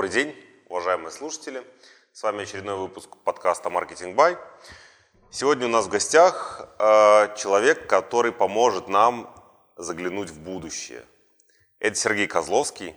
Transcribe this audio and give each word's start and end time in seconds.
Добрый 0.00 0.14
день, 0.14 0.34
уважаемые 0.70 1.10
слушатели. 1.10 1.62
С 2.14 2.22
вами 2.22 2.44
очередной 2.44 2.74
выпуск 2.76 3.18
подкаста 3.22 3.68
«Маркетинг 3.68 4.16
Бай». 4.16 4.38
Сегодня 5.30 5.66
у 5.66 5.68
нас 5.68 5.84
в 5.84 5.90
гостях 5.90 6.66
э, 6.78 7.36
человек, 7.36 7.86
который 7.86 8.32
поможет 8.32 8.88
нам 8.88 9.30
заглянуть 9.76 10.30
в 10.30 10.40
будущее. 10.40 11.04
Это 11.80 11.96
Сергей 11.96 12.26
Козловский. 12.26 12.96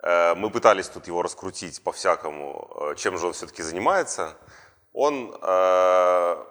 Э, 0.00 0.36
мы 0.36 0.50
пытались 0.50 0.86
тут 0.86 1.08
его 1.08 1.22
раскрутить 1.22 1.82
по-всякому, 1.82 2.92
э, 2.92 2.94
чем 2.94 3.18
же 3.18 3.26
он 3.26 3.32
все-таки 3.32 3.64
занимается. 3.64 4.36
Он, 4.92 5.32
как 5.32 6.46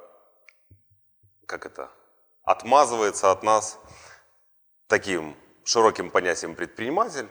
это, 1.47 1.89
отмазывается 2.43 3.31
от 3.31 3.41
нас 3.41 3.79
таким 4.87 5.37
широким 5.63 6.09
понятием 6.09 6.55
предприниматель. 6.55 7.29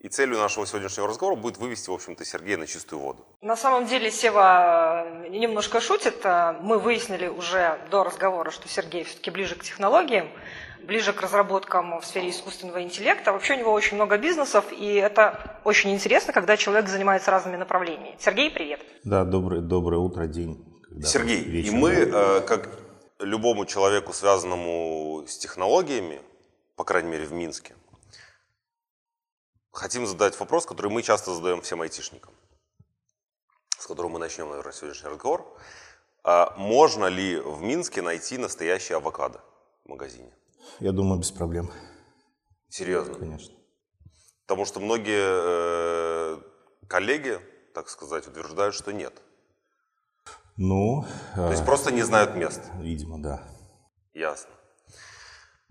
И 0.00 0.08
целью 0.08 0.38
нашего 0.38 0.64
сегодняшнего 0.64 1.08
разговора 1.08 1.34
будет 1.34 1.56
вывести, 1.58 1.90
в 1.90 1.92
общем-то, 1.92 2.24
Сергея 2.24 2.56
на 2.56 2.68
чистую 2.68 3.00
воду. 3.00 3.26
На 3.42 3.56
самом 3.56 3.86
деле 3.86 4.12
Сева 4.12 5.04
э, 5.04 5.28
немножко 5.28 5.80
шутит. 5.80 6.24
Э, 6.24 6.54
мы 6.60 6.78
выяснили 6.78 7.26
уже 7.26 7.80
до 7.90 8.04
разговора, 8.04 8.52
что 8.52 8.68
Сергей 8.68 9.02
все-таки 9.02 9.32
ближе 9.32 9.56
к 9.56 9.64
технологиям, 9.64 10.28
ближе 10.84 11.12
к 11.12 11.20
разработкам 11.20 12.00
в 12.00 12.06
сфере 12.06 12.30
искусственного 12.30 12.80
интеллекта. 12.82 13.32
Вообще 13.32 13.54
у 13.54 13.58
него 13.58 13.72
очень 13.72 13.96
много 13.96 14.18
бизнесов, 14.18 14.66
и 14.70 14.94
это 14.94 15.60
очень 15.64 15.90
интересно, 15.92 16.32
когда 16.32 16.56
человек 16.56 16.88
занимается 16.88 17.32
разными 17.32 17.56
направлениями. 17.56 18.14
Сергей, 18.20 18.52
привет. 18.52 18.80
Да, 19.02 19.24
добрый, 19.24 19.62
доброе 19.62 19.98
утро, 19.98 20.26
день. 20.26 20.64
Сергей, 21.04 21.42
вечер, 21.42 21.72
и 21.72 21.76
мы, 21.76 21.90
э, 21.90 22.40
как 22.42 22.70
любому 23.18 23.66
человеку, 23.66 24.12
связанному 24.12 25.24
с 25.26 25.36
технологиями, 25.38 26.20
по 26.76 26.84
крайней 26.84 27.10
мере 27.10 27.24
в 27.24 27.32
Минске, 27.32 27.74
хотим 29.78 30.06
задать 30.06 30.38
вопрос, 30.40 30.66
который 30.66 30.90
мы 30.90 31.02
часто 31.02 31.34
задаем 31.34 31.62
всем 31.62 31.80
айтишникам, 31.80 32.34
с 33.78 33.86
которого 33.86 34.10
мы 34.10 34.18
начнем, 34.18 34.48
наверное, 34.48 34.72
сегодняшний 34.72 35.08
разговор. 35.08 35.46
А 36.24 36.52
можно 36.56 37.06
ли 37.06 37.40
в 37.40 37.62
Минске 37.62 38.02
найти 38.02 38.38
настоящий 38.38 38.94
авокадо 38.94 39.40
в 39.84 39.88
магазине? 39.88 40.32
Я 40.80 40.92
думаю, 40.92 41.20
без 41.20 41.30
проблем. 41.30 41.70
Серьезно? 42.68 43.14
Конечно. 43.14 43.54
Потому 44.46 44.64
что 44.64 44.80
многие 44.80 45.22
э, 45.22 46.38
коллеги, 46.88 47.40
так 47.72 47.88
сказать, 47.88 48.26
утверждают, 48.26 48.74
что 48.74 48.92
нет. 48.92 49.14
Ну... 50.56 51.06
То 51.34 51.50
есть 51.50 51.62
э, 51.62 51.64
просто 51.64 51.92
не 51.92 52.02
знают 52.02 52.34
мест? 52.34 52.60
Видимо, 52.80 53.22
да. 53.22 53.48
Ясно. 54.12 54.50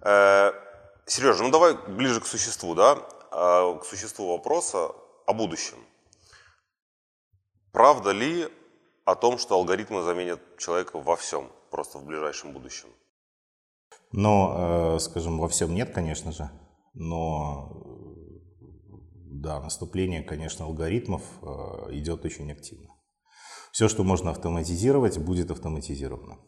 Э, 0.02 0.54
Сережа, 1.06 1.44
ну 1.44 1.52
давай 1.52 1.76
ближе 1.76 2.22
к 2.22 2.26
существу, 2.26 2.74
да? 2.74 2.96
А, 3.32 3.78
к 3.78 3.86
существу 3.86 4.30
вопроса 4.30 4.92
о 5.26 5.34
будущем. 5.34 5.78
Правда 7.72 8.12
ли 8.12 8.48
о 9.06 9.16
том, 9.16 9.38
что 9.38 9.56
алгоритмы 9.56 10.02
заменят 10.02 10.42
человека 10.58 11.00
во 11.00 11.16
всем, 11.16 11.52
просто 11.70 12.00
в 12.00 12.06
ближайшем 12.06 12.54
будущем? 12.54 12.90
Но, 14.12 14.96
э, 14.96 15.00
скажем, 15.00 15.38
во 15.38 15.48
всем 15.48 15.74
нет, 15.74 15.94
конечно 15.94 16.32
же, 16.32 16.50
но 16.94 17.84
да, 19.30 19.60
наступление, 19.60 20.24
конечно, 20.24 20.66
алгоритмов 20.66 21.22
э, 21.42 21.46
идет 21.92 22.26
очень 22.26 22.52
активно. 22.52 22.90
Все, 23.72 23.88
что 23.88 24.04
можно 24.04 24.32
автоматизировать, 24.32 25.18
будет 25.20 25.52
автоматизировано. 25.52 26.40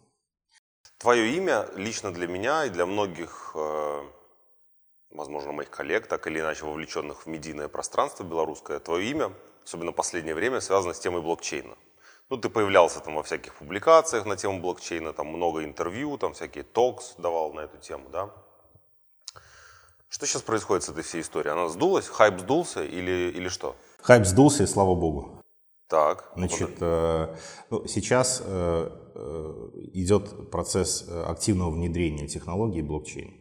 Твое 0.98 1.36
имя 1.38 1.68
лично 1.76 2.12
для 2.12 2.28
меня 2.28 2.66
и 2.66 2.70
для 2.70 2.86
многих 2.86 3.52
э, 3.56 4.02
возможно, 5.12 5.52
моих 5.52 5.70
коллег, 5.70 6.08
так 6.08 6.28
или 6.28 6.40
иначе 6.40 6.66
вовлеченных 6.66 7.24
в 7.24 7.28
медийное 7.28 7.68
пространство 7.68 8.24
белорусское, 8.24 8.80
твое 8.80 9.10
имя, 9.10 9.34
особенно 9.64 9.92
в 9.92 9.96
последнее 9.96 10.36
время, 10.36 10.62
связано 10.62 10.94
с 10.94 11.00
темой 11.00 11.22
блокчейна. 11.22 11.76
Ну, 12.30 12.38
ты 12.38 12.50
появлялся 12.50 13.00
там 13.00 13.16
во 13.16 13.24
всяких 13.24 13.56
публикациях 13.56 14.26
на 14.26 14.36
тему 14.36 14.62
блокчейна, 14.62 15.14
там 15.14 15.28
много 15.28 15.64
интервью, 15.64 16.18
там 16.18 16.34
всякие 16.34 16.64
токс 16.64 17.16
давал 17.18 17.54
на 17.54 17.62
эту 17.62 17.78
тему, 17.78 18.10
да? 18.12 18.30
Что 20.10 20.26
сейчас 20.26 20.42
происходит 20.42 20.84
с 20.84 20.90
этой 20.90 21.04
всей 21.04 21.22
историей? 21.22 21.54
Она 21.54 21.70
сдулась? 21.70 22.08
Хайп 22.08 22.40
сдулся 22.40 22.84
или, 22.84 23.32
или 23.32 23.48
что? 23.48 23.76
Хайп 24.02 24.26
сдулся, 24.26 24.64
и 24.64 24.68
слава 24.68 24.96
богу. 24.96 25.44
Так. 25.88 26.32
Значит, 26.36 26.78
э, 26.82 27.36
ну, 27.70 27.88
сейчас 27.88 28.42
э, 28.46 28.90
э, 29.16 29.70
идет 29.94 30.52
процесс 30.52 31.06
э, 31.08 31.24
активного 31.24 31.72
внедрения 31.72 32.28
технологии 32.28 32.82
блокчейн. 32.82 33.39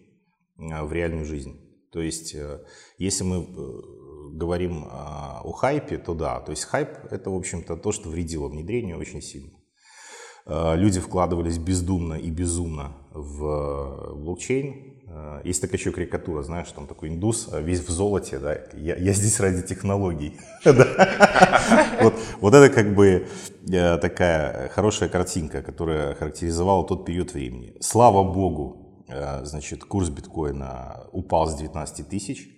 Э, 0.59 0.83
в 0.83 0.93
реальную 0.93 1.25
жизнь. 1.25 1.61
То 1.93 2.01
есть, 2.01 2.35
э, 2.35 2.61
если 2.99 3.25
мы 3.25 3.37
э, 3.37 4.37
говорим 4.37 4.85
о 4.91 5.53
хайпе, 5.53 5.99
то 5.99 6.15
да, 6.15 6.41
то 6.41 6.51
есть 6.51 6.65
хайп 6.65 6.89
это, 7.11 7.31
в 7.31 7.37
общем-то, 7.37 7.77
то, 7.77 7.93
что 7.93 8.09
вредило 8.11 8.49
внедрению 8.49 8.99
очень 8.99 9.23
сильно. 9.23 9.53
Люди 10.47 10.99
вкладывались 10.99 11.59
бездумно 11.59 12.15
и 12.15 12.31
безумно 12.31 12.97
в 13.13 14.15
блокчейн. 14.15 14.95
Есть 15.45 15.61
такая 15.61 15.79
еще 15.79 15.91
карикатура, 15.93 16.43
знаешь, 16.43 16.73
там 16.73 16.87
такой 16.87 17.11
индус, 17.11 17.51
весь 17.53 17.81
в 17.81 17.91
золоте, 17.91 18.39
да, 18.39 18.59
я, 18.73 18.97
я 18.97 19.13
здесь 19.13 19.41
ради 19.41 19.61
технологий. 19.63 20.39
вот, 20.65 22.55
это 22.55 22.71
как 22.71 22.95
бы 22.95 23.27
такая 23.67 24.71
хорошая 24.71 25.11
картинка, 25.11 25.61
которая 25.61 26.15
характеризовала 26.15 26.87
тот 26.87 27.05
период 27.05 27.35
времени. 27.35 27.75
Слава 27.81 28.25
богу, 28.25 28.88
значит, 29.09 29.85
курс 29.85 30.09
биткоина 30.11 31.07
упал 31.13 31.49
с 31.49 31.57
19 31.57 32.09
тысяч. 32.09 32.49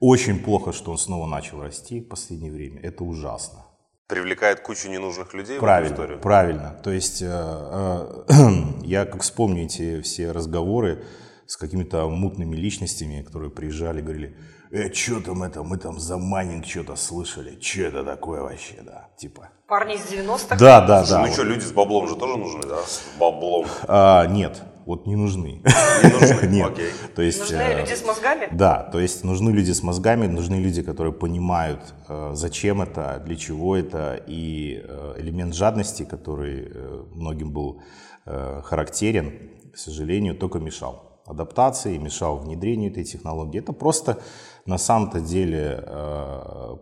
Очень 0.00 0.38
плохо, 0.42 0.72
что 0.72 0.92
он 0.92 0.98
снова 0.98 1.26
начал 1.26 1.60
расти 1.60 2.00
в 2.00 2.08
последнее 2.08 2.52
время. 2.52 2.80
Это 2.82 3.02
ужасно. 3.04 3.64
Привлекает 4.06 4.60
кучу 4.60 4.88
ненужных 4.88 5.34
людей 5.34 5.58
правильно, 5.58 5.88
в 5.88 5.92
историю? 5.92 6.20
Правильно. 6.20 6.80
То 6.82 6.90
есть 6.90 7.20
э, 7.20 7.26
э, 7.28 8.44
я 8.84 9.04
как 9.04 9.22
вспомню 9.22 9.64
эти 9.64 10.00
все 10.00 10.32
разговоры 10.32 11.04
с 11.46 11.56
какими-то 11.56 12.08
мутными 12.08 12.54
личностями, 12.54 13.22
которые 13.22 13.50
приезжали, 13.50 14.00
говорили, 14.00 14.36
э, 14.70 14.90
что 14.92 15.20
там 15.20 15.42
это, 15.42 15.62
мы 15.62 15.76
там 15.78 15.98
за 15.98 16.16
майнинг 16.16 16.64
что-то 16.64 16.96
слышали, 16.96 17.58
что 17.60 17.82
это 17.82 18.04
такое 18.04 18.40
вообще, 18.40 18.80
да, 18.82 19.10
типа. 19.18 19.50
Парни 19.66 19.96
из 19.96 20.10
90-х? 20.10 20.56
Да, 20.56 20.86
да, 20.86 21.04
да. 21.04 21.26
Ну 21.26 21.32
что, 21.32 21.42
люди 21.42 21.64
с 21.64 21.72
баблом 21.72 22.08
же 22.08 22.16
тоже 22.16 22.38
нужны, 22.38 22.62
да? 22.62 22.78
С 22.82 23.02
баблом. 23.18 23.66
А, 23.86 24.26
нет, 24.26 24.62
вот 24.88 25.06
не 25.06 25.16
нужны. 25.16 25.60
Не 26.02 26.10
нужны? 26.10 26.48
Нет. 26.48 26.72
Окей. 26.72 26.90
То 27.14 27.20
есть, 27.22 27.40
нужны 27.40 27.56
э, 27.56 27.80
люди 27.80 27.94
с 27.94 28.04
мозгами? 28.06 28.48
Да, 28.52 28.82
то 28.90 28.98
есть 28.98 29.22
нужны 29.22 29.50
люди 29.50 29.72
с 29.72 29.82
мозгами, 29.82 30.26
нужны 30.26 30.54
люди, 30.54 30.82
которые 30.82 31.12
понимают, 31.12 31.94
э, 32.08 32.30
зачем 32.32 32.80
это, 32.80 33.22
для 33.26 33.36
чего 33.36 33.76
это, 33.76 34.18
и 34.26 34.82
э, 34.82 35.14
элемент 35.18 35.54
жадности, 35.54 36.04
который 36.04 36.72
многим 37.14 37.52
был 37.52 37.82
характерен, 38.24 39.32
к 39.72 39.78
сожалению, 39.78 40.34
только 40.34 40.58
мешал 40.58 41.20
адаптации, 41.26 41.96
мешал 41.98 42.38
внедрению 42.38 42.90
этой 42.90 43.04
технологии. 43.04 43.58
Это 43.58 43.72
просто 43.72 44.18
на 44.66 44.78
самом-то 44.78 45.20
деле 45.20 45.82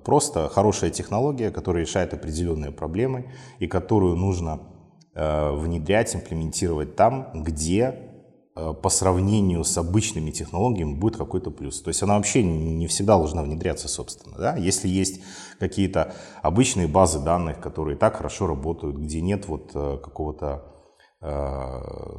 просто 0.05 0.49
хорошая 0.49 0.91
технология, 0.91 1.50
которая 1.53 1.84
решает 1.84 2.15
определенные 2.15 2.72
проблемы 2.72 3.31
и 3.61 3.69
которую 3.69 4.16
нужно 4.16 4.59
Э, 4.59 4.76
внедрять, 5.16 6.15
имплементировать 6.15 6.94
там, 6.94 7.31
где 7.34 7.94
э, 8.54 8.75
по 8.75 8.91
сравнению 8.91 9.65
с 9.65 9.78
обычными 9.78 10.31
технологиями 10.31 10.94
будет 10.94 11.16
какой-то 11.16 11.50
плюс. 11.50 11.81
То 11.81 11.88
есть 11.88 12.03
она 12.03 12.16
вообще 12.16 12.43
не 12.43 12.87
всегда 12.87 13.16
должна 13.16 13.43
внедряться, 13.43 13.88
собственно. 13.88 14.37
Да? 14.37 14.56
Если 14.56 14.88
есть 14.88 15.22
какие-то 15.59 16.12
обычные 16.43 16.87
базы 16.87 17.19
данных, 17.19 17.60
которые 17.60 17.97
так 17.97 18.16
хорошо 18.16 18.47
работают, 18.47 18.99
где 18.99 19.22
нет 19.22 19.49
вот 19.49 19.71
э, 19.75 19.99
какого-то 20.03 20.72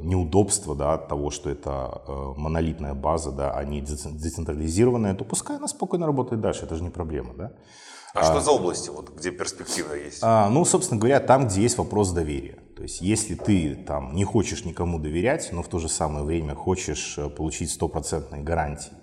неудобства 0.01 0.75
да, 0.75 0.95
от 0.95 1.07
того, 1.07 1.29
что 1.29 1.51
это 1.51 2.01
монолитная 2.35 2.95
база, 2.95 3.31
да, 3.31 3.51
а 3.51 3.63
не 3.63 3.79
децентрализированная, 3.79 5.13
то 5.13 5.23
пускай 5.23 5.57
она 5.57 5.67
спокойно 5.67 6.07
работает 6.07 6.41
дальше, 6.41 6.65
это 6.65 6.75
же 6.75 6.83
не 6.83 6.89
проблема. 6.89 7.35
Да? 7.35 7.53
А, 8.15 8.21
а 8.21 8.23
что 8.23 8.41
за 8.41 8.51
области, 8.51 8.89
вот, 8.89 9.11
где 9.15 9.31
перспектива 9.31 9.93
есть? 9.93 10.19
А, 10.23 10.50
ну, 10.50 10.65
собственно 10.65 11.00
говоря, 11.00 11.19
там, 11.19 11.47
где 11.47 11.61
есть 11.61 11.77
вопрос 11.77 12.11
доверия. 12.11 12.57
То 12.77 12.83
есть, 12.83 13.01
если 13.01 13.33
ты 13.33 13.74
там 13.74 14.13
не 14.13 14.24
хочешь 14.24 14.63
никому 14.63 15.00
доверять, 15.00 15.50
но 15.51 15.63
в 15.63 15.68
то 15.68 15.79
же 15.79 15.89
самое 15.89 16.24
время 16.24 16.53
хочешь 16.53 17.18
э, 17.18 17.27
получить 17.27 17.71
стопроцентные 17.71 18.44
гарантии 18.44 18.94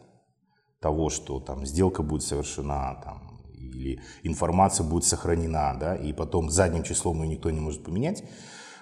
того, 0.81 1.11
что 1.11 1.41
там 1.41 1.67
сделка 1.67 2.05
будет 2.05 2.23
совершена, 2.23 3.00
там, 3.03 3.41
или 3.59 4.00
информация 4.23 4.87
будет 4.87 5.05
сохранена, 5.05 5.76
да, 5.81 5.97
и 5.97 6.12
потом 6.12 6.50
задним 6.50 6.85
числом 6.85 7.21
ее 7.25 7.31
никто 7.31 7.50
не 7.50 7.59
может 7.59 7.82
поменять, 7.82 8.23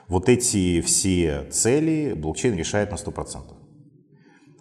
вот 0.09 0.29
эти 0.29 0.83
все 0.83 1.44
цели 1.50 2.12
блокчейн 2.12 2.55
решает 2.55 2.91
на 2.91 2.97
100%. 2.97 3.44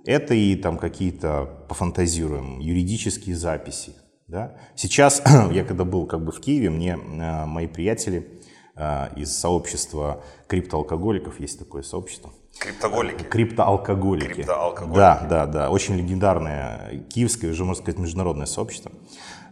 Это 0.05 0.33
и 0.33 0.55
там 0.55 0.77
какие-то, 0.77 1.65
пофантазируем, 1.67 2.59
юридические 2.59 3.35
записи, 3.35 3.95
да? 4.27 4.55
Сейчас, 4.77 5.21
я 5.51 5.65
когда 5.65 5.83
был 5.83 6.05
как 6.05 6.23
бы 6.23 6.31
в 6.31 6.39
Киеве, 6.39 6.69
мне 6.69 6.93
э, 6.93 7.45
мои 7.45 7.67
приятели 7.67 8.40
из 9.15 9.37
сообщества 9.37 10.23
криптоалкоголиков, 10.47 11.39
есть 11.39 11.59
такое 11.59 11.83
сообщество, 11.83 12.31
Криптоголики. 12.59 13.23
Криптоалкоголики. 13.23 14.33
Криптоалкоголики. 14.33 14.97
Да, 14.97 15.25
да, 15.29 15.45
да. 15.45 15.69
Очень 15.69 15.95
легендарное 15.95 17.05
киевское, 17.09 17.51
уже 17.51 17.63
можно 17.65 17.81
сказать, 17.81 17.99
международное 17.99 18.45
сообщество. 18.45 18.91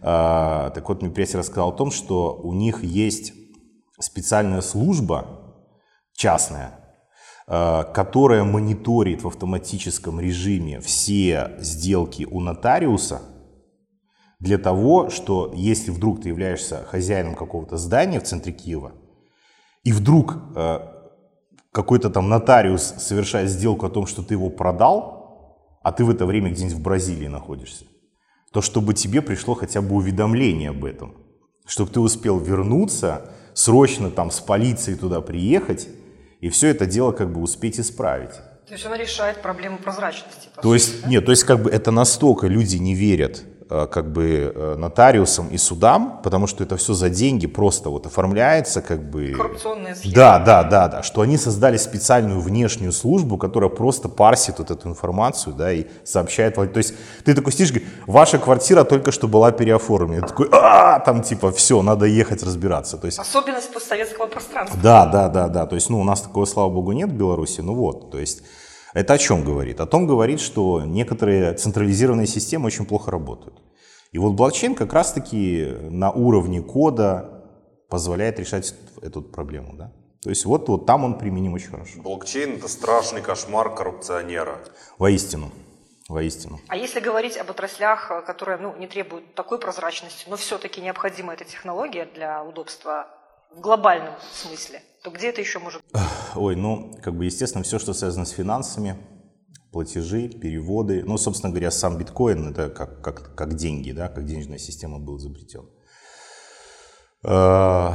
А, 0.02 0.70
так 0.72 0.88
вот, 0.88 1.02
мне 1.02 1.12
приятель 1.12 1.40
рассказал 1.40 1.70
о 1.70 1.76
том, 1.76 1.92
что 1.92 2.40
у 2.44 2.54
них 2.54 2.84
есть 2.84 3.34
специальная 4.00 4.62
служба 4.62 5.26
частная, 6.14 6.80
а, 7.48 7.84
которая 7.84 8.44
мониторит 8.44 9.24
в 9.24 9.28
автоматическом 9.28 10.20
режиме 10.20 10.80
все 10.82 11.54
сделки 11.60 12.28
у 12.30 12.42
нотариуса 12.42 13.22
для 14.40 14.58
того, 14.58 15.10
что 15.10 15.52
если 15.56 15.92
вдруг 15.92 16.22
ты 16.22 16.30
являешься 16.30 16.86
хозяином 16.86 17.36
какого-то 17.36 17.78
здания 17.78 18.20
в 18.20 18.24
центре 18.24 18.54
Киева, 18.54 18.94
и 19.90 19.92
вдруг 19.92 20.38
а, 20.56 21.10
какой-то 21.72 22.12
там 22.12 22.30
нотариус 22.30 22.94
совершает 23.00 23.50
сделку 23.50 23.88
о 23.88 23.90
том, 23.90 24.06
что 24.06 24.22
ты 24.22 24.36
его 24.36 24.52
продал, 24.52 25.58
а 25.82 25.92
ты 25.92 26.06
в 26.06 26.12
это 26.12 26.28
время 26.28 26.52
где-нибудь 26.52 26.78
в 26.78 26.82
Бразилии 26.84 27.26
находишься, 27.26 27.86
то 28.52 28.62
чтобы 28.62 28.94
тебе 28.94 29.24
пришло 29.24 29.56
хотя 29.56 29.82
бы 29.82 29.96
уведомление 29.96 30.70
об 30.70 30.86
этом, 30.86 31.16
чтобы 31.66 31.90
ты 31.90 32.00
успел 32.00 32.38
вернуться, 32.38 33.32
срочно 33.56 34.12
там 34.12 34.30
с 34.30 34.40
полицией 34.42 34.96
туда 34.96 35.22
приехать 35.22 35.90
и 36.40 36.50
все 36.50 36.68
это 36.68 36.86
дело 36.86 37.12
как 37.12 37.34
бы 37.34 37.42
успеть 37.42 37.80
исправить. 37.80 38.36
То 38.68 38.74
есть 38.74 38.86
он 38.86 38.94
решает 38.94 39.42
проблему 39.42 39.80
прозрачности. 39.80 40.50
То 40.54 40.62
сути, 40.62 40.74
есть, 40.74 41.02
да? 41.02 41.10
нет, 41.10 41.26
то 41.26 41.32
есть 41.32 41.46
как 41.46 41.64
бы 41.64 41.72
это 41.72 41.90
настолько 41.90 42.46
люди 42.46 42.76
не 42.76 42.94
верят 42.94 43.44
Э, 43.59 43.59
как 43.70 44.12
бы 44.12 44.52
э, 44.54 44.76
нотариусам 44.78 45.48
и 45.50 45.58
судам, 45.58 46.22
потому 46.24 46.48
что 46.48 46.64
это 46.64 46.76
все 46.76 46.94
за 46.94 47.10
деньги 47.10 47.46
просто 47.46 47.92
вот 47.92 48.08
оформляется 48.08 48.82
как 48.82 49.08
бы... 49.08 49.34
Коррупционная 49.38 49.94
схема. 49.94 50.16
Да, 50.16 50.40
да, 50.40 50.64
да, 50.64 50.88
да, 50.88 51.04
что 51.04 51.22
они 51.22 51.38
создали 51.38 51.78
специальную 51.78 52.40
внешнюю 52.40 52.92
службу, 52.92 53.38
которая 53.38 53.70
просто 53.70 54.10
парсит 54.10 54.58
вот 54.58 54.72
эту 54.72 54.90
информацию, 54.90 55.54
да, 55.54 55.72
и 55.72 55.86
сообщает, 56.04 56.56
то 56.56 56.66
есть 56.76 56.96
ты 57.24 57.36
такой 57.36 57.54
сидишь, 57.54 57.84
ваша 58.08 58.40
квартира 58.40 58.84
только 58.84 59.12
что 59.12 59.28
была 59.28 59.52
переоформлена, 59.52 60.22
ты 60.22 60.30
такой, 60.30 60.50
а, 60.52 61.00
там 61.00 61.22
типа 61.22 61.52
все, 61.52 61.84
надо 61.84 62.08
ехать 62.08 62.42
разбираться, 62.42 62.98
то 62.98 63.06
есть... 63.06 63.20
Особенность 63.20 63.72
постсоветского 63.72 64.26
пространства. 64.26 64.80
Да, 64.82 65.06
да, 65.06 65.30
да, 65.30 65.48
да, 65.48 65.68
то 65.68 65.76
есть, 65.76 65.92
ну, 65.92 66.00
у 66.00 66.04
нас 66.04 66.22
такого, 66.22 66.46
слава 66.46 66.70
богу, 66.70 66.92
нет 66.94 67.12
в 67.12 67.14
Беларуси, 67.14 67.62
ну 67.62 67.76
вот, 67.76 68.10
то 68.10 68.18
есть... 68.18 68.42
Это 68.94 69.14
о 69.14 69.18
чем 69.18 69.44
говорит? 69.44 69.80
О 69.80 69.86
том 69.86 70.08
говорит, 70.08 70.40
что 70.40 70.82
некоторые 70.82 71.54
централизированные 71.54 72.28
системы 72.28 72.68
очень 72.68 72.86
плохо 72.86 73.12
работают. 73.12 73.62
И 74.12 74.18
вот 74.18 74.32
блокчейн 74.34 74.74
как 74.74 74.94
раз-таки 74.94 75.76
на 75.90 76.12
уровне 76.12 76.62
кода 76.62 77.46
позволяет 77.90 78.40
решать 78.40 78.74
эту 79.02 79.22
проблему. 79.22 79.74
Да? 79.74 79.92
То 80.22 80.30
есть 80.30 80.46
вот, 80.46 80.68
вот 80.68 80.86
там 80.86 81.04
он 81.04 81.18
применим 81.18 81.54
очень 81.54 81.70
хорошо. 81.70 82.02
Блокчейн– 82.02 82.56
это 82.58 82.68
страшный 82.68 83.22
кошмар 83.22 83.74
коррупционера. 83.74 84.60
Воистину. 84.98 85.52
Воистину. 86.08 86.60
А 86.68 86.76
если 86.76 87.00
говорить 87.00 87.38
об 87.38 87.52
отраслях, 87.52 88.26
которые 88.26 88.58
ну, 88.58 88.76
не 88.78 88.88
требуют 88.88 89.36
такой 89.36 89.60
прозрачности, 89.60 90.26
но 90.28 90.38
все-таки 90.38 90.82
необходима 90.82 91.34
эта 91.34 91.46
технология 91.46 92.06
для 92.06 92.44
удобства 92.44 93.08
в 93.52 93.62
глобальном 93.62 94.16
смысле, 94.32 94.82
то 95.04 95.12
где 95.12 95.30
это 95.30 95.42
еще 95.42 95.60
может 95.60 95.82
быть? 95.84 96.02
Ой, 96.36 96.56
ну, 96.56 96.94
как 97.02 97.16
бы, 97.16 97.26
естественно, 97.26 97.64
все, 97.64 97.80
что 97.80 97.94
связано 97.94 98.26
с 98.26 98.32
финансами, 98.32 98.98
платежи, 99.72 100.30
переводы. 100.30 101.04
Ну, 101.06 101.18
собственно 101.18 101.52
говоря, 101.52 101.72
сам 101.72 101.98
биткоин 101.98 102.52
это 102.52 102.70
как, 102.70 103.02
как, 103.02 103.36
как 103.36 103.56
деньги, 103.56 103.92
да, 103.92 104.10
как 104.10 104.26
денежная 104.26 104.58
система 104.58 105.00
был 105.00 105.18
изобретен. 105.18 105.70
Э, 107.24 107.94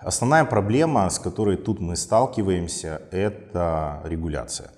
основная 0.00 0.44
проблема, 0.44 1.08
с 1.10 1.18
которой 1.18 1.56
тут 1.56 1.80
мы 1.80 1.96
сталкиваемся, 1.96 3.02
это 3.10 4.02
регуляция. 4.04 4.72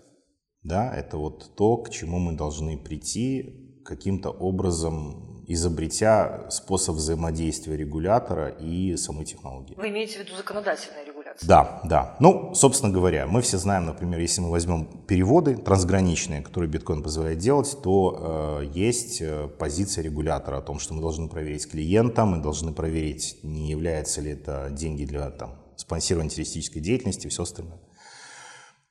Да, 0.62 0.94
это 0.94 1.18
вот 1.18 1.54
то, 1.56 1.76
к 1.76 1.90
чему 1.90 2.18
мы 2.18 2.32
должны 2.32 2.78
прийти 2.78 3.82
каким-то 3.84 4.30
образом, 4.30 5.33
изобретя 5.48 6.46
способ 6.50 6.96
взаимодействия 6.96 7.76
регулятора 7.76 8.48
и 8.48 8.96
самой 8.96 9.24
технологии. 9.24 9.74
Вы 9.76 9.88
имеете 9.90 10.18
в 10.18 10.18
виду 10.20 10.36
законодательное 10.36 11.04
да, 11.42 11.80
да. 11.84 12.16
Ну, 12.20 12.54
собственно 12.54 12.92
говоря, 12.92 13.26
мы 13.26 13.42
все 13.42 13.58
знаем, 13.58 13.86
например, 13.86 14.20
если 14.20 14.40
мы 14.40 14.50
возьмем 14.50 14.86
переводы 15.06 15.56
трансграничные, 15.56 16.42
которые 16.42 16.70
биткоин 16.70 17.02
позволяет 17.02 17.38
делать, 17.38 17.76
то 17.82 18.60
э, 18.62 18.66
есть 18.72 19.20
э, 19.20 19.48
позиция 19.58 20.04
регулятора 20.04 20.58
о 20.58 20.62
том, 20.62 20.78
что 20.78 20.94
мы 20.94 21.00
должны 21.00 21.28
проверить 21.28 21.68
клиента, 21.68 22.24
мы 22.24 22.38
должны 22.38 22.72
проверить, 22.72 23.38
не 23.42 23.70
является 23.70 24.20
ли 24.20 24.32
это 24.32 24.68
деньги 24.70 25.04
для 25.04 25.30
там, 25.30 25.56
спонсирования 25.76 26.30
террористической 26.30 26.80
деятельности 26.80 27.26
и 27.26 27.30
все 27.30 27.42
остальное. 27.42 27.80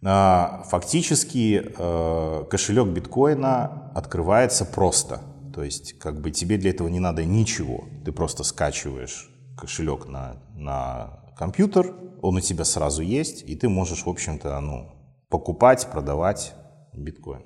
А, 0.06 0.64
фактически 0.70 1.64
э, 1.78 2.44
кошелек 2.50 2.88
биткоина 2.88 3.92
открывается 3.96 4.66
просто. 4.66 5.22
То 5.54 5.64
есть 5.64 6.00
как 6.00 6.22
бы 6.22 6.32
тебе 6.32 6.58
для 6.58 6.72
этого 6.72 6.88
не 6.88 7.00
надо 7.00 7.24
ничего. 7.24 7.86
Ты 8.04 8.12
просто 8.12 8.44
скачиваешь 8.44 9.30
кошелек 9.58 10.08
на, 10.08 10.42
на 10.56 11.34
компьютер, 11.38 11.94
он 12.22 12.38
у 12.38 12.40
тебя 12.40 12.66
сразу 12.66 13.02
есть, 13.02 13.44
и 13.48 13.56
ты 13.56 13.70
можешь, 13.70 14.06
в 14.06 14.10
общем-то, 14.10 14.60
ну, 14.62 14.92
покупать, 15.30 15.88
продавать 15.92 16.54
биткоин. 16.94 17.44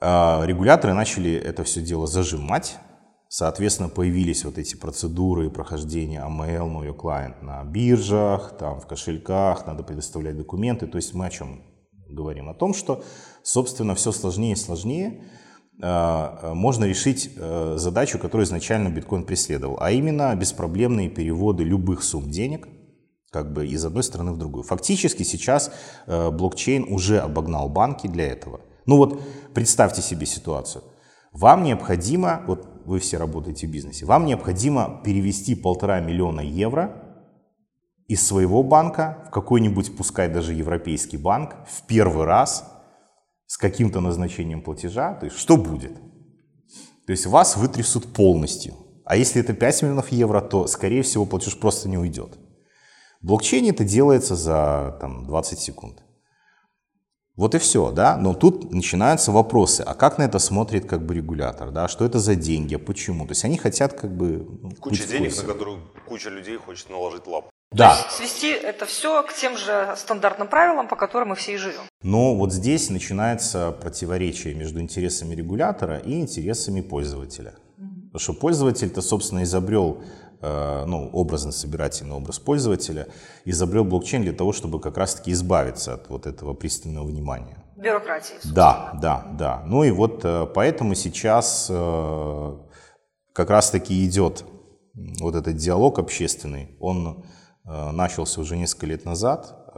А 0.00 0.42
регуляторы 0.44 0.94
начали 0.94 1.32
это 1.32 1.62
все 1.64 1.82
дело 1.82 2.06
зажимать, 2.06 2.78
Соответственно, 3.32 3.88
появились 3.88 4.44
вот 4.44 4.58
эти 4.58 4.74
процедуры 4.74 5.50
прохождения 5.50 6.20
AML, 6.20 6.68
Know 6.68 6.84
Your 6.84 6.96
Client 6.96 7.44
на 7.44 7.62
биржах, 7.62 8.56
там 8.58 8.80
в 8.80 8.88
кошельках, 8.88 9.68
надо 9.68 9.84
предоставлять 9.84 10.36
документы. 10.36 10.88
То 10.88 10.96
есть 10.96 11.14
мы 11.14 11.26
о 11.26 11.30
чем 11.30 11.62
говорим? 12.08 12.48
О 12.48 12.54
том, 12.54 12.74
что, 12.74 13.04
собственно, 13.44 13.94
все 13.94 14.10
сложнее 14.10 14.54
и 14.54 14.56
сложнее 14.56 15.22
можно 15.82 16.84
решить 16.84 17.30
э, 17.36 17.74
задачу, 17.76 18.18
которую 18.18 18.46
изначально 18.46 18.88
биткоин 18.88 19.24
преследовал, 19.24 19.78
а 19.80 19.90
именно 19.90 20.34
беспроблемные 20.34 21.08
переводы 21.08 21.64
любых 21.64 22.02
сумм 22.02 22.30
денег– 22.30 22.68
как 23.30 23.52
бы 23.52 23.66
из 23.66 23.84
одной 23.84 24.02
стороны 24.02 24.32
в 24.32 24.38
другую. 24.38 24.64
Фактически 24.64 25.22
сейчас 25.22 25.72
э, 26.06 26.30
блокчейн 26.30 26.92
уже 26.92 27.20
обогнал 27.20 27.68
банки 27.68 28.06
для 28.06 28.26
этого. 28.26 28.60
Ну 28.86 28.96
вот 28.96 29.22
представьте 29.54 30.02
себе 30.02 30.26
ситуацию. 30.26 30.82
Вам 31.32 31.62
необходимо, 31.62 32.42
вот 32.46 32.66
вы 32.84 32.98
все 32.98 33.18
работаете 33.18 33.68
в 33.68 33.70
бизнесе, 33.70 34.04
вам 34.04 34.26
необходимо 34.26 35.00
перевести 35.04 35.54
полтора 35.54 36.00
миллиона 36.00 36.40
евро 36.40 37.04
из 38.08 38.26
своего 38.26 38.64
банка 38.64 39.24
в 39.28 39.30
какой-нибудь, 39.30 39.96
пускай 39.96 40.28
даже 40.28 40.52
европейский 40.52 41.16
банк, 41.16 41.54
в 41.68 41.86
первый 41.86 42.26
раз 42.26 42.79
с 43.50 43.58
каким-то 43.58 44.00
назначением 44.00 44.62
платежа, 44.62 45.14
то 45.14 45.26
есть 45.26 45.36
что 45.36 45.56
будет? 45.56 45.96
То 47.04 47.10
есть 47.10 47.26
вас 47.26 47.56
вытрясут 47.56 48.12
полностью. 48.12 48.74
А 49.04 49.16
если 49.16 49.42
это 49.42 49.54
5 49.54 49.82
миллионов 49.82 50.12
евро, 50.12 50.40
то, 50.40 50.68
скорее 50.68 51.02
всего, 51.02 51.26
платеж 51.26 51.58
просто 51.58 51.88
не 51.88 51.98
уйдет. 51.98 52.38
В 53.20 53.26
блокчейне 53.26 53.70
это 53.70 53.82
делается 53.82 54.36
за 54.36 54.96
там, 55.00 55.26
20 55.26 55.58
секунд. 55.58 56.00
Вот 57.34 57.56
и 57.56 57.58
все, 57.58 57.90
да. 57.90 58.16
Но 58.16 58.34
тут 58.34 58.70
начинаются 58.70 59.32
вопросы, 59.32 59.80
а 59.80 59.94
как 59.94 60.18
на 60.18 60.22
это 60.22 60.38
смотрит 60.38 60.88
как 60.88 61.04
бы 61.04 61.12
регулятор, 61.16 61.72
да, 61.72 61.88
что 61.88 62.04
это 62.04 62.20
за 62.20 62.36
деньги, 62.36 62.76
а 62.76 62.78
почему? 62.78 63.26
То 63.26 63.32
есть 63.32 63.44
они 63.44 63.58
хотят 63.58 63.94
как 63.94 64.16
бы... 64.16 64.46
Ну, 64.62 64.70
куча 64.78 65.08
денег, 65.08 65.36
на 65.36 65.42
которую 65.42 65.80
куча 66.06 66.30
людей 66.30 66.56
хочет 66.56 66.88
наложить 66.88 67.26
лап. 67.26 67.50
Да. 67.72 67.94
свести 68.10 68.50
это 68.50 68.84
все 68.84 69.22
к 69.22 69.32
тем 69.32 69.56
же 69.56 69.94
стандартным 69.96 70.48
правилам, 70.48 70.88
по 70.88 70.96
которым 70.96 71.30
мы 71.30 71.36
все 71.36 71.54
и 71.54 71.56
живем. 71.56 71.82
Но 72.02 72.34
вот 72.34 72.52
здесь 72.52 72.90
начинается 72.90 73.70
противоречие 73.70 74.54
между 74.54 74.80
интересами 74.80 75.34
регулятора 75.34 75.98
и 75.98 76.20
интересами 76.20 76.80
пользователя. 76.80 77.54
Потому 78.12 78.18
что 78.18 78.32
пользователь-то, 78.32 79.02
собственно, 79.02 79.44
изобрел 79.44 80.02
Э, 80.42 80.84
ну, 80.86 81.10
образно-собирательный 81.12 82.14
образ 82.14 82.38
пользователя, 82.38 83.08
изобрел 83.44 83.84
блокчейн 83.84 84.22
для 84.22 84.32
того, 84.32 84.54
чтобы 84.54 84.80
как 84.80 84.96
раз-таки 84.96 85.32
избавиться 85.32 85.94
от 85.94 86.08
вот 86.08 86.26
этого 86.26 86.54
пристального 86.54 87.06
внимания. 87.06 87.62
Бюрократии. 87.76 88.36
Да, 88.44 88.98
да, 89.02 89.26
да. 89.38 89.62
Ну 89.66 89.84
и 89.84 89.90
вот 89.90 90.24
э, 90.24 90.46
поэтому 90.54 90.94
сейчас 90.94 91.66
э, 91.68 92.56
как 93.34 93.50
раз-таки 93.50 94.02
идет 94.06 94.44
вот 95.20 95.34
этот 95.34 95.56
диалог 95.56 95.98
общественный. 95.98 96.74
Он 96.80 97.26
начался 97.92 98.40
уже 98.40 98.56
несколько 98.56 98.86
лет 98.86 99.04
назад, 99.04 99.72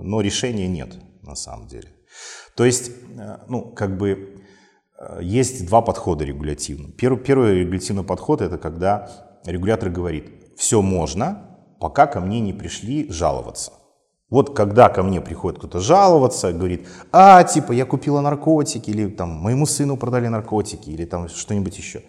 но 0.00 0.20
решения 0.20 0.66
нет 0.66 0.96
на 1.22 1.34
самом 1.34 1.66
деле. 1.68 1.88
То 2.56 2.64
есть, 2.64 2.90
ну, 3.48 3.62
как 3.62 3.96
бы 3.96 4.42
есть 5.20 5.66
два 5.66 5.82
подхода 5.82 6.24
регулятивных. 6.24 6.96
Первый, 6.96 7.22
первый 7.22 7.60
регулятивный 7.60 8.02
подход– 8.02 8.40
это 8.42 8.58
когда 8.58 9.10
регулятор 9.44 9.90
говорит, 9.90 10.54
все 10.56 10.82
можно, 10.82 11.58
пока 11.80 12.06
ко 12.06 12.20
мне 12.20 12.40
не 12.40 12.52
пришли 12.52 13.10
жаловаться. 13.10 13.72
Вот 14.30 14.56
когда 14.56 14.88
ко 14.88 15.02
мне 15.02 15.20
приходит 15.20 15.58
кто-то 15.58 15.80
жаловаться, 15.80 16.52
говорит, 16.52 16.88
а, 17.12 17.44
типа, 17.44 17.72
я 17.72 17.86
купила 17.86 18.20
наркотики, 18.20 18.90
или 18.90 19.08
там, 19.08 19.30
моему 19.30 19.64
сыну 19.64 19.96
продали 19.96 20.28
наркотики, 20.28 20.90
или 20.90 21.04
там 21.04 21.28
что-нибудь 21.28 21.78
еще. 21.78 22.02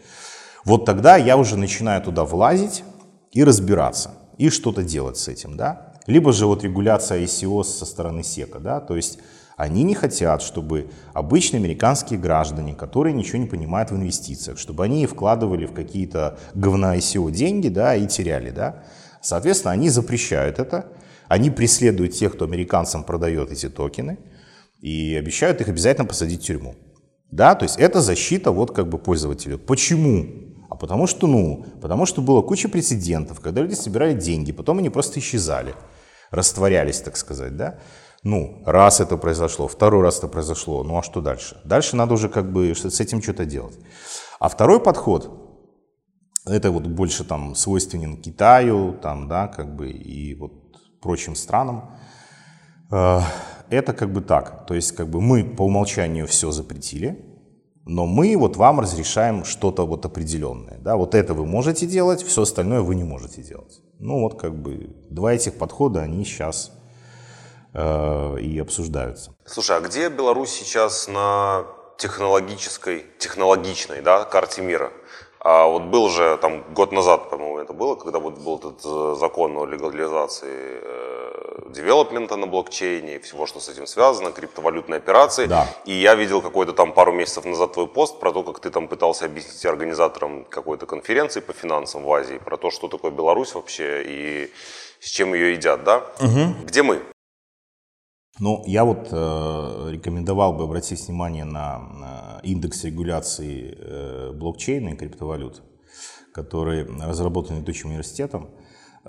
Вот 0.66 0.84
тогда 0.86 1.16
я 1.16 1.38
уже 1.38 1.56
начинаю 1.56 2.02
туда 2.02 2.26
влазить 2.26 2.84
и 3.32 3.44
разбираться, 3.44 4.12
и 4.40 4.50
что-то 4.50 4.82
делать 4.82 5.18
с 5.18 5.28
этим, 5.28 5.56
да. 5.56 5.94
Либо 6.08 6.34
же 6.34 6.48
вот 6.48 6.64
регуляция 6.64 7.22
ICO 7.24 7.64
со 7.64 7.86
стороны 7.86 8.24
СЕКа, 8.24 8.60
да, 8.60 8.80
то 8.80 8.96
есть 8.96 9.20
Они 9.60 9.84
не 9.84 9.94
хотят, 9.94 10.42
чтобы 10.42 10.90
обычные 11.14 11.60
американские 11.60 12.18
граждане, 12.18 12.74
которые 12.74 13.12
ничего 13.12 13.40
не 13.40 13.46
понимают 13.46 13.92
в 13.92 13.96
инвестициях, 13.98 14.58
чтобы 14.58 14.86
они 14.86 15.06
вкладывали 15.06 15.66
в 15.66 15.74
какие-то 15.74 16.40
говна 16.54 16.96
ICO 16.96 17.30
деньги, 17.30 17.68
да, 17.68 17.94
и 17.94 18.08
теряли, 18.08 18.52
да. 18.52 18.86
Соответственно, 19.22 19.74
они 19.74 19.90
запрещают 19.90 20.60
это, 20.60 20.86
они 21.28 21.50
преследуют 21.50 22.14
тех, 22.14 22.36
кто 22.36 22.46
американцам 22.46 23.04
продает 23.04 23.52
эти 23.52 23.68
токены, 23.68 24.18
и 24.80 25.14
обещают 25.20 25.60
их 25.60 25.68
обязательно 25.68 26.08
посадить 26.08 26.42
в 26.42 26.46
тюрьму. 26.46 26.76
Да, 27.30 27.54
то 27.54 27.64
есть 27.64 27.76
это 27.78 28.00
защита 28.00 28.54
вот 28.54 28.74
как 28.74 28.88
бы 28.88 28.98
пользователя. 28.98 29.58
Почему? 29.58 30.49
Потому 30.80 31.08
что, 31.08 31.28
ну, 31.28 31.66
потому 31.82 32.06
что 32.06 32.22
было 32.22 32.42
куча 32.42 32.70
прецедентов, 32.70 33.40
когда 33.42 33.62
люди 33.62 33.76
собирали 33.76 34.14
деньги, 34.14 34.52
потом 34.52 34.80
они 34.80 34.90
просто 34.90 35.20
исчезали, 35.20 35.76
растворялись, 36.32 37.02
так 37.02 37.18
сказать, 37.18 37.58
да. 37.58 37.80
Ну, 38.24 38.62
раз 38.66 39.00
это 39.00 39.18
произошло, 39.18 39.68
второй 39.68 40.04
раз 40.04 40.18
это 40.18 40.28
произошло, 40.28 40.84
ну 40.84 40.98
а 40.98 41.04
что 41.04 41.22
дальше? 41.22 41.62
Дальше 41.64 41.96
надо 41.96 42.14
уже 42.14 42.28
как 42.28 42.52
бы 42.52 42.74
с 42.76 43.00
этим 43.00 43.22
что-то 43.22 43.46
делать. 43.46 43.78
А 44.40 44.50
второй 44.50 44.82
подход, 44.82 45.30
это 46.46 46.72
вот 46.72 46.88
больше 46.88 47.24
там 47.24 47.56
свойственен 47.56 48.18
Китаю, 48.22 48.94
там, 49.02 49.28
да, 49.28 49.48
как 49.48 49.76
бы 49.76 49.90
и 49.90 50.36
вот 50.36 50.52
прочим 51.02 51.36
странам. 51.36 51.92
Э, 52.92 53.22
это 53.70 53.94
как 53.94 54.12
бы 54.12 54.22
так, 54.22 54.66
то 54.66 54.74
есть 54.74 54.94
как 54.94 55.10
бы 55.10 55.22
мы 55.22 55.44
по 55.44 55.64
умолчанию 55.64 56.28
все 56.28 56.52
запретили, 56.52 57.29
но 57.90 58.06
мы 58.06 58.38
вот 58.38 58.58
вам 58.58 58.80
разрешаем 58.80 59.44
что-то 59.44 59.86
вот 59.86 60.06
определенное. 60.06 60.78
Да? 60.80 60.96
Вот 60.96 61.16
это 61.16 61.34
вы 61.34 61.46
можете 61.46 61.86
делать, 61.86 62.24
все 62.24 62.42
остальное 62.42 62.82
вы 62.82 62.96
не 62.96 63.04
можете 63.04 63.42
делать. 63.42 63.82
Ну 64.00 64.22
вот 64.22 64.40
как 64.40 64.56
бы 64.56 64.96
два 65.10 65.34
этих 65.34 65.58
подхода, 65.58 66.02
они 66.02 66.24
сейчас 66.24 66.72
Э, 67.74 68.36
и 68.40 68.58
обсуждаются. 68.60 69.36
Слушай, 69.46 69.78
а 69.78 69.82
где 69.82 70.10
Беларусь 70.10 70.50
сейчас 70.50 71.08
на 71.08 71.66
технологической, 71.98 73.06
технологичной 73.20 74.02
да, 74.02 74.26
карте 74.26 74.64
мира? 74.64 74.92
А 75.40 75.68
вот 75.68 75.84
был 75.84 76.10
же 76.10 76.38
там 76.42 76.64
год 76.74 76.92
назад, 76.92 77.30
по-моему, 77.30 77.60
это 77.60 77.74
было, 77.74 77.96
когда 77.96 78.20
вот 78.20 78.40
был 78.40 78.58
этот 78.58 78.82
э, 78.84 79.16
закон 79.20 79.56
о 79.56 79.66
легализации 79.66 80.82
э, 80.82 81.49
девелопмента 81.70 82.36
на 82.36 82.48
блокчейне 82.48 83.16
и 83.16 83.20
всего, 83.20 83.46
что 83.46 83.60
с 83.60 83.70
этим 83.70 83.88
связано, 83.88 84.32
криптовалютные 84.32 84.98
операции. 84.98 85.48
Да. 85.48 85.68
И 85.86 85.94
я 85.94 86.16
видел 86.16 86.42
какой-то 86.42 86.74
там 86.74 86.94
пару 86.94 87.12
месяцев 87.12 87.46
назад 87.46 87.74
твой 87.74 87.88
пост 87.88 88.20
про 88.20 88.32
то, 88.32 88.44
как 88.44 88.60
ты 88.60 88.70
там 88.70 88.88
пытался 88.88 89.26
объяснить 89.26 89.66
организаторам 89.66 90.46
какой-то 90.46 90.86
конференции 90.86 91.42
по 91.42 91.54
финансам 91.54 92.04
в 92.04 92.14
Азии, 92.14 92.38
про 92.38 92.58
то, 92.58 92.72
что 92.72 92.88
такое 92.88 93.12
Беларусь 93.12 93.56
вообще 93.56 94.04
и 94.06 94.52
с 95.00 95.10
чем 95.10 95.34
ее 95.34 95.54
едят, 95.54 95.84
да? 95.84 96.06
Угу. 96.20 96.66
Где 96.66 96.84
мы? 96.84 97.00
Ну, 98.40 98.64
я 98.66 98.86
вот 98.86 99.10
э, 99.12 99.90
рекомендовал 99.92 100.54
бы 100.54 100.64
обратить 100.64 101.06
внимание 101.08 101.44
на 101.44 102.40
индекс 102.44 102.86
регуляции 102.86 103.78
э, 103.78 104.32
блокчейна 104.32 104.90
и 104.90 104.96
криптовалют, 104.96 105.62
который 106.34 106.86
разработан 106.86 107.60
летучим 107.60 107.90
университетом. 107.90 108.50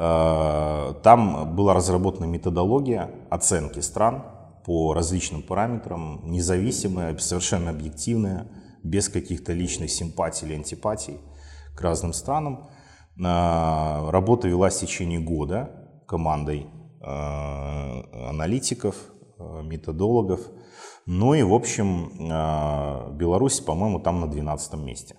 Э, 0.02 0.94
там 1.02 1.54
была 1.54 1.74
разработана 1.74 2.24
методология 2.24 3.10
оценки 3.28 3.80
стран 3.80 4.24
по 4.64 4.94
различным 4.94 5.42
параметрам, 5.42 6.22
независимая, 6.24 7.14
совершенно 7.18 7.70
объективная, 7.70 8.48
без 8.82 9.10
каких-то 9.10 9.52
личных 9.52 9.90
симпатий 9.90 10.46
или 10.46 10.54
антипатий 10.54 11.20
к 11.76 11.82
разным 11.82 12.14
странам. 12.14 12.70
Э, 13.18 14.08
работа 14.10 14.48
велась 14.48 14.76
в 14.76 14.80
течение 14.80 15.20
года 15.20 15.70
командой 16.08 16.66
э, 17.02 17.06
аналитиков, 18.28 18.96
методологов. 19.38 20.40
Ну 21.04 21.34
и, 21.34 21.42
в 21.42 21.52
общем, 21.54 22.12
Беларусь, 23.16 23.60
по-моему, 23.60 24.00
там 24.00 24.20
на 24.20 24.26
12 24.30 24.74
месте. 24.74 25.16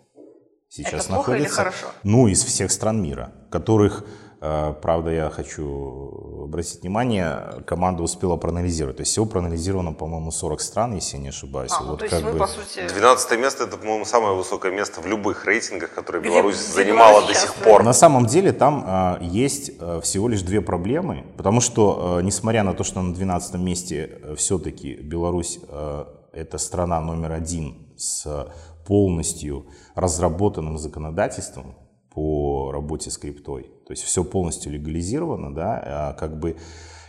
Сейчас 0.69 1.05
Это 1.05 1.15
плохо 1.15 1.31
находится. 1.31 1.43
или 1.43 1.55
хорошо? 1.55 1.87
Ну, 2.03 2.27
из 2.27 2.43
всех 2.43 2.71
стран 2.71 3.01
мира, 3.01 3.33
которых 3.49 4.05
правда, 4.41 5.11
я 5.11 5.29
хочу 5.29 6.41
обратить 6.45 6.81
внимание, 6.81 7.63
команда 7.67 8.01
успела 8.01 8.37
проанализировать. 8.37 8.97
То 8.97 9.01
есть 9.01 9.11
всего 9.11 9.27
проанализировано, 9.27 9.93
по-моему, 9.93 10.31
40 10.31 10.61
стран, 10.61 10.95
если 10.95 11.17
я 11.17 11.23
не 11.23 11.29
ошибаюсь. 11.29 11.71
А, 11.71 11.83
ну, 11.83 11.91
вот 11.91 11.99
то 11.99 12.05
есть 12.05 12.21
вы, 12.23 12.33
бы... 12.33 12.39
по 12.39 12.47
сути... 12.47 12.87
12 12.87 13.39
место– 13.39 13.63
это, 13.65 13.77
по-моему, 13.77 14.03
самое 14.03 14.35
высокое 14.35 14.71
место 14.71 14.99
в 14.99 15.05
любых 15.05 15.45
рейтингах, 15.45 15.93
которые 15.93 16.23
где, 16.23 16.31
Беларусь 16.31 16.55
где 16.55 16.73
занимала 16.73 17.19
Беларусь 17.19 17.27
до 17.27 17.33
сих 17.35 17.53
пор. 17.53 17.83
На 17.83 17.93
самом 17.93 18.25
деле 18.25 18.51
там 18.51 18.83
а, 18.87 19.19
есть 19.21 19.73
а, 19.79 20.01
всего 20.01 20.27
лишь 20.27 20.41
две 20.41 20.61
проблемы, 20.61 21.23
потому 21.37 21.61
что, 21.61 22.17
а, 22.17 22.21
несмотря 22.21 22.63
на 22.63 22.73
то, 22.73 22.83
что 22.83 23.01
на 23.01 23.13
12 23.13 23.55
месте 23.55 24.21
все-таки 24.35 24.95
Беларусь 24.95 25.59
а,– 25.69 26.07
это 26.33 26.57
страна 26.57 26.99
номер 26.99 27.33
один 27.33 27.93
с 27.95 28.51
полностью 28.87 29.67
разработанным 29.93 30.79
законодательством, 30.79 31.75
по 32.13 32.71
работе 32.71 33.09
с 33.09 33.17
криптой. 33.17 33.71
То 33.91 33.93
есть 33.93 34.03
все 34.05 34.23
полностью 34.23 34.71
легализировано, 34.71 35.53
да, 35.53 35.83
а 35.85 36.13
как 36.13 36.39
бы, 36.39 36.55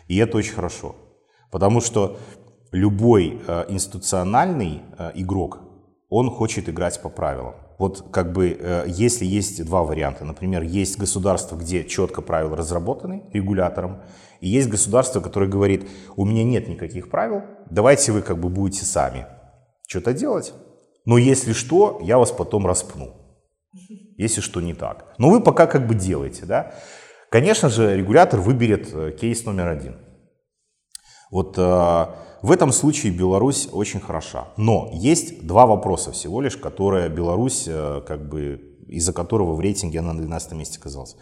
и 0.09 0.17
это 0.17 0.37
очень 0.37 0.55
хорошо. 0.55 0.97
Потому 1.53 1.81
что 1.81 2.19
любой 2.73 3.41
э, 3.47 3.67
институциональный 3.69 4.83
э, 4.99 5.13
игрок, 5.15 5.61
он 6.09 6.29
хочет 6.29 6.69
играть 6.69 7.01
по 7.01 7.09
правилам. 7.09 7.55
Вот 7.79 8.09
как 8.11 8.33
бы, 8.33 8.59
э, 8.59 8.87
если 8.89 9.25
есть 9.25 9.65
два 9.65 9.85
варианта, 9.85 10.25
например, 10.25 10.63
есть 10.63 10.99
государство, 10.99 11.55
где 11.55 11.85
четко 11.85 12.21
правила 12.21 12.57
разработаны 12.57 13.31
регулятором, 13.33 14.03
и 14.41 14.49
есть 14.49 14.69
государство, 14.69 15.21
которое 15.21 15.49
говорит, 15.49 15.89
у 16.17 16.25
меня 16.25 16.43
нет 16.43 16.67
никаких 16.67 17.11
правил, 17.11 17.43
давайте 17.71 18.11
вы 18.11 18.23
как 18.23 18.41
бы 18.41 18.49
будете 18.49 18.85
сами 18.85 19.29
что-то 19.87 20.13
делать, 20.13 20.53
но 21.05 21.17
если 21.17 21.53
что, 21.53 22.01
я 22.03 22.19
вас 22.19 22.33
потом 22.33 22.67
распну 22.67 23.23
если 24.23 24.41
что 24.41 24.61
не 24.61 24.75
так. 24.75 25.15
Но 25.19 25.31
вы 25.31 25.43
пока 25.43 25.67
как 25.67 25.87
бы 25.87 25.95
делаете, 25.95 26.47
да. 26.47 26.75
Конечно 27.31 27.69
же, 27.69 27.97
регулятор 27.97 28.41
выберет 28.41 28.91
э, 28.93 29.13
кейс 29.19 29.45
номер 29.45 29.69
один. 29.69 29.97
Вот 31.31 31.57
э, 31.57 32.07
в 32.43 32.51
этом 32.51 32.73
случае 32.73 33.13
Беларусь 33.13 33.69
очень 33.73 34.01
хороша. 34.01 34.49
Но 34.57 34.91
есть 34.93 35.47
два 35.47 35.67
вопроса 35.67 36.13
всего 36.13 36.41
лишь, 36.41 36.57
которые 36.57 37.09
Беларусь, 37.09 37.65
э, 37.67 38.03
как 38.07 38.29
бы, 38.29 38.61
из-за 38.89 39.13
которого 39.13 39.55
в 39.55 39.61
рейтинге 39.61 40.01
она 40.01 40.13
на 40.13 40.21
12 40.21 40.53
месте 40.53 40.79
оказалась. 40.79 41.17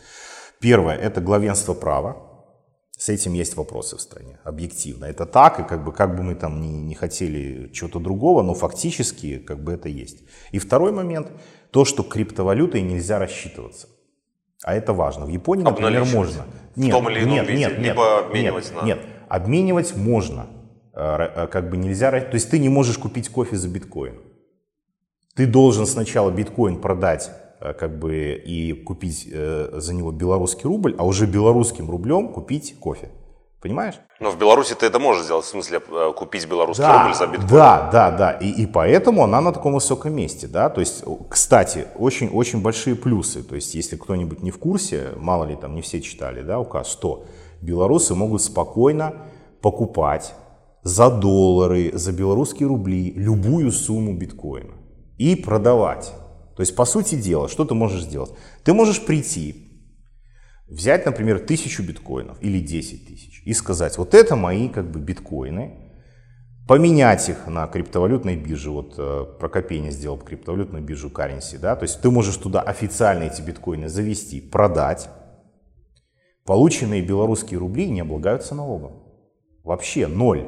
Первое– 0.60 0.96
это 0.96 1.20
главенство 1.20 1.74
права. 1.74 2.29
С 3.00 3.08
этим 3.08 3.32
есть 3.32 3.56
вопросы 3.56 3.96
в 3.96 4.00
стране, 4.02 4.38
объективно. 4.44 5.06
Это 5.06 5.24
так, 5.24 5.58
и 5.58 5.62
как 5.62 5.82
бы, 5.82 5.90
как 5.90 6.14
бы 6.14 6.22
мы 6.22 6.34
там 6.34 6.60
не, 6.60 6.68
не 6.82 6.94
хотели 6.94 7.70
чего-то 7.72 7.98
другого, 7.98 8.42
но 8.42 8.52
фактически 8.52 9.38
как 9.38 9.64
бы 9.64 9.72
это 9.72 9.88
есть. 9.88 10.18
И 10.52 10.58
второй 10.58 10.92
момент 10.92 11.28
то, 11.70 11.86
что 11.86 12.02
криптовалютой 12.02 12.82
нельзя 12.82 13.18
рассчитываться. 13.18 13.88
А 14.62 14.74
это 14.74 14.92
важно. 14.92 15.24
В 15.24 15.30
Японии, 15.30 15.64
например, 15.64 16.04
можно. 16.04 16.44
Нет, 16.76 16.94
в 16.94 16.98
том 16.98 17.08
или 17.08 17.20
ином 17.20 17.36
нет, 17.36 17.48
виде, 17.48 17.58
нет, 17.60 17.78
либо 17.78 18.02
нет, 18.02 18.24
обменивать 18.26 18.64
нет, 18.64 18.82
на... 18.82 18.86
Нет, 18.86 19.00
обменивать 19.30 19.96
можно. 19.96 20.46
Э, 20.92 21.16
э, 21.36 21.46
как 21.46 21.70
бы 21.70 21.78
нельзя... 21.78 22.10
То 22.10 22.34
есть 22.34 22.50
ты 22.50 22.58
не 22.58 22.68
можешь 22.68 22.98
купить 22.98 23.30
кофе 23.30 23.56
за 23.56 23.68
биткоин. 23.68 24.20
Ты 25.34 25.46
должен 25.46 25.86
сначала 25.86 26.30
биткоин 26.30 26.78
продать 26.78 27.30
как 27.60 27.98
бы 27.98 28.32
и 28.34 28.72
купить 28.72 29.28
за 29.28 29.94
него 29.94 30.12
белорусский 30.12 30.64
рубль, 30.64 30.94
а 30.98 31.04
уже 31.04 31.26
белорусским 31.26 31.90
рублем 31.90 32.32
купить 32.32 32.78
кофе. 32.80 33.10
Понимаешь? 33.60 34.00
Но 34.20 34.30
в 34.30 34.38
Беларуси 34.38 34.74
ты 34.74 34.86
это 34.86 34.98
можешь 34.98 35.24
сделать, 35.24 35.44
в 35.44 35.48
смысле 35.48 35.82
э, 35.86 36.12
купить 36.16 36.48
белорусский 36.48 36.82
да, 36.82 37.02
рубль 37.02 37.14
за 37.14 37.26
биткоин. 37.26 37.48
Да, 37.48 37.90
да, 37.92 38.10
да. 38.10 38.32
И, 38.32 38.48
и 38.62 38.66
поэтому 38.66 39.22
она 39.22 39.42
на 39.42 39.52
таком 39.52 39.74
высоком 39.74 40.14
месте. 40.14 40.46
Да? 40.46 40.70
То 40.70 40.80
есть, 40.80 41.04
кстати, 41.28 41.86
очень-очень 41.98 42.62
большие 42.62 42.96
плюсы. 42.96 43.42
То 43.42 43.56
есть, 43.56 43.74
если 43.74 43.96
кто-нибудь 43.96 44.42
не 44.42 44.50
в 44.50 44.58
курсе, 44.58 45.10
мало 45.16 45.44
ли 45.44 45.56
там 45.56 45.74
не 45.74 45.82
все 45.82 46.00
читали 46.00 46.40
да, 46.40 46.58
указ, 46.58 46.90
что 46.90 47.24
белорусы 47.60 48.14
могут 48.14 48.40
спокойно 48.40 49.12
покупать 49.60 50.32
за 50.82 51.10
доллары, 51.10 51.90
за 51.92 52.12
белорусские 52.12 52.68
рубли 52.68 53.12
любую 53.14 53.72
сумму 53.72 54.14
биткоина 54.14 54.72
и 55.18 55.36
продавать. 55.36 56.14
То 56.60 56.62
есть, 56.62 56.76
по 56.76 56.84
сути 56.84 57.14
дела, 57.14 57.48
что 57.48 57.64
ты 57.64 57.72
можешь 57.72 58.02
сделать? 58.02 58.32
Ты 58.64 58.74
можешь 58.74 59.02
прийти, 59.06 59.80
взять, 60.68 61.06
например, 61.06 61.38
тысячу 61.40 61.82
биткоинов 61.82 62.36
или 62.42 62.60
10 62.60 63.08
тысяч 63.08 63.42
и 63.46 63.54
сказать, 63.54 63.96
вот 63.96 64.12
это 64.12 64.36
мои 64.36 64.68
как 64.68 64.90
бы 64.90 65.00
биткоины, 65.00 65.90
поменять 66.68 67.30
их 67.30 67.46
на 67.46 67.66
криптовалютной 67.66 68.36
бирже, 68.36 68.70
вот 68.72 68.92
э, 68.98 69.24
Прокопень 69.38 69.90
сделал 69.90 70.18
криптовалютную 70.18 70.84
биржу 70.84 71.08
Currency, 71.08 71.56
да, 71.58 71.76
то 71.76 71.84
есть 71.84 72.02
ты 72.02 72.10
можешь 72.10 72.36
туда 72.36 72.60
официально 72.60 73.22
эти 73.22 73.40
биткоины 73.40 73.88
завести, 73.88 74.42
продать, 74.42 75.08
полученные 76.44 77.00
белорусские 77.00 77.58
рубли 77.58 77.88
не 77.88 78.00
облагаются 78.00 78.54
налогом. 78.54 79.02
Вообще 79.64 80.06
ноль. 80.08 80.46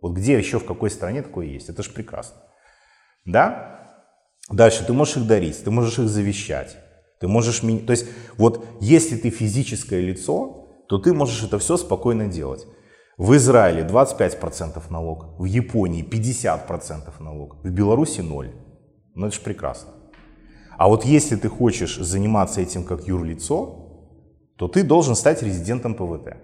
Вот 0.00 0.14
где 0.14 0.38
еще, 0.38 0.58
в 0.58 0.64
какой 0.64 0.88
стране 0.88 1.20
такое 1.20 1.44
есть? 1.44 1.68
Это 1.68 1.82
же 1.82 1.90
прекрасно. 1.90 2.38
Да? 3.26 3.71
Дальше 4.50 4.84
ты 4.84 4.92
можешь 4.92 5.16
их 5.16 5.26
дарить, 5.26 5.62
ты 5.64 5.70
можешь 5.70 5.98
их 5.98 6.08
завещать. 6.08 6.76
Ты 7.20 7.28
можешь, 7.28 7.60
то 7.60 7.92
есть 7.92 8.06
вот 8.36 8.64
если 8.80 9.16
ты 9.16 9.30
физическое 9.30 10.00
лицо, 10.00 10.84
то 10.88 10.98
ты 10.98 11.12
можешь 11.14 11.42
это 11.44 11.58
все 11.58 11.76
спокойно 11.76 12.26
делать. 12.26 12.66
В 13.16 13.36
Израиле 13.36 13.82
25% 13.82 14.82
налог, 14.90 15.38
в 15.38 15.44
Японии 15.44 16.04
50% 16.04 17.12
налог, 17.20 17.62
в 17.62 17.70
Беларуси 17.70 18.20
0. 18.20 18.50
Ну 19.14 19.26
это 19.26 19.36
же 19.36 19.40
прекрасно. 19.40 19.92
А 20.76 20.88
вот 20.88 21.04
если 21.04 21.36
ты 21.36 21.48
хочешь 21.48 21.96
заниматься 21.96 22.60
этим 22.60 22.82
как 22.84 23.06
юрлицо, 23.06 23.78
то 24.56 24.68
ты 24.68 24.82
должен 24.82 25.14
стать 25.14 25.42
резидентом 25.42 25.94
ПВТ. 25.94 26.36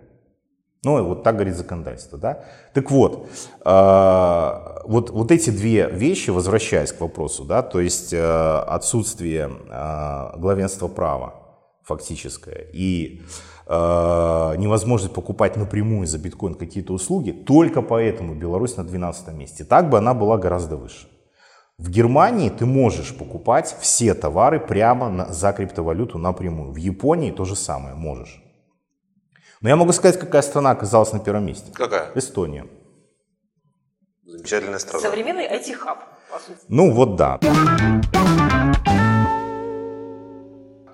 Ну, 0.85 1.03
вот 1.05 1.25
так 1.25 1.35
говорит 1.35 1.57
законодательство, 1.57 2.19
да? 2.19 2.45
Так 2.73 2.91
вот, 2.91 3.29
э, 3.65 4.79
вот, 4.85 5.11
вот 5.11 5.33
эти 5.33 5.51
две 5.51 5.89
вещи, 5.91 6.31
возвращаясь 6.31 6.93
к 6.93 7.01
вопросу, 7.01 7.45
да, 7.45 7.63
то 7.63 7.81
есть 7.81 8.13
э, 8.13 8.59
отсутствие 8.67 9.51
э, 9.51 10.39
главенства 10.39 10.87
права 10.87 11.35
фактическое 11.83 12.67
и 12.73 13.23
э, 13.67 14.55
невозможность 14.57 15.15
покупать 15.15 15.57
напрямую 15.57 16.07
за 16.07 16.19
биткоин 16.19 16.55
какие-то 16.55 16.93
услуги, 16.93 17.33
только 17.33 17.83
поэтому 17.83 18.35
Беларусь 18.35 18.77
на 18.77 18.85
12 18.85 19.35
месте. 19.35 19.65
Так 19.65 19.91
бы 19.91 19.99
она 19.99 20.15
была 20.15 20.39
гораздо 20.39 20.77
выше. 20.77 21.09
В 21.79 21.91
Германии 21.91 22.51
ты 22.51 22.67
можешь 22.67 23.17
покупать 23.17 23.77
все 23.81 24.15
товары 24.15 24.61
прямо 24.61 25.09
на, 25.09 25.33
за 25.33 25.53
криптовалюту 25.53 26.19
напрямую. 26.19 26.73
В 26.73 26.77
Японии 26.77 27.31
то 27.31 27.45
же 27.45 27.57
самое 27.57 27.95
можешь. 27.95 28.43
Но 29.61 29.69
я 29.69 29.77
могу 29.77 29.93
сказать, 29.93 30.19
какая 30.19 30.43
страна 30.43 30.71
оказалась 30.71 31.13
на 31.13 31.19
первом 31.19 31.47
месте. 31.47 31.73
Какая? 31.75 32.13
Эстония. 32.15 32.67
Замечательная 34.25 34.79
страна. 34.79 35.01
Современный 35.03 35.47
IT-хаб. 35.49 35.99
Ну 36.69 36.93
вот 36.93 37.17
да. 37.17 37.41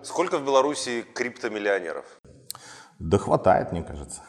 Сколько 0.03 0.39
в 0.39 0.45
Беларуси 0.45 1.05
криптомиллионеров? 1.15 2.05
Да 2.99 3.19
хватает, 3.19 3.73
мне 3.73 3.83
кажется. 3.83 4.23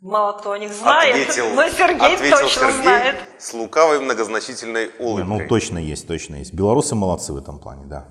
Мало 0.00 0.38
кто 0.38 0.52
о 0.52 0.58
них 0.58 0.72
знает, 0.72 1.14
Ответил, 1.14 1.54
но 1.54 1.68
Сергей 1.68 2.14
ответил 2.14 2.38
точно 2.38 2.60
Сергей 2.62 2.82
знает. 2.82 3.16
с 3.38 3.54
лукавой 3.54 4.00
многозначительной 4.00 4.90
Не, 4.98 5.04
улыбкой. 5.04 5.38
ну 5.42 5.48
точно 5.48 5.78
есть, 5.78 6.06
точно 6.06 6.36
есть. 6.36 6.52
Белорусы 6.52 6.94
молодцы 6.94 7.32
в 7.32 7.38
этом 7.38 7.58
плане, 7.58 7.86
да. 7.86 8.06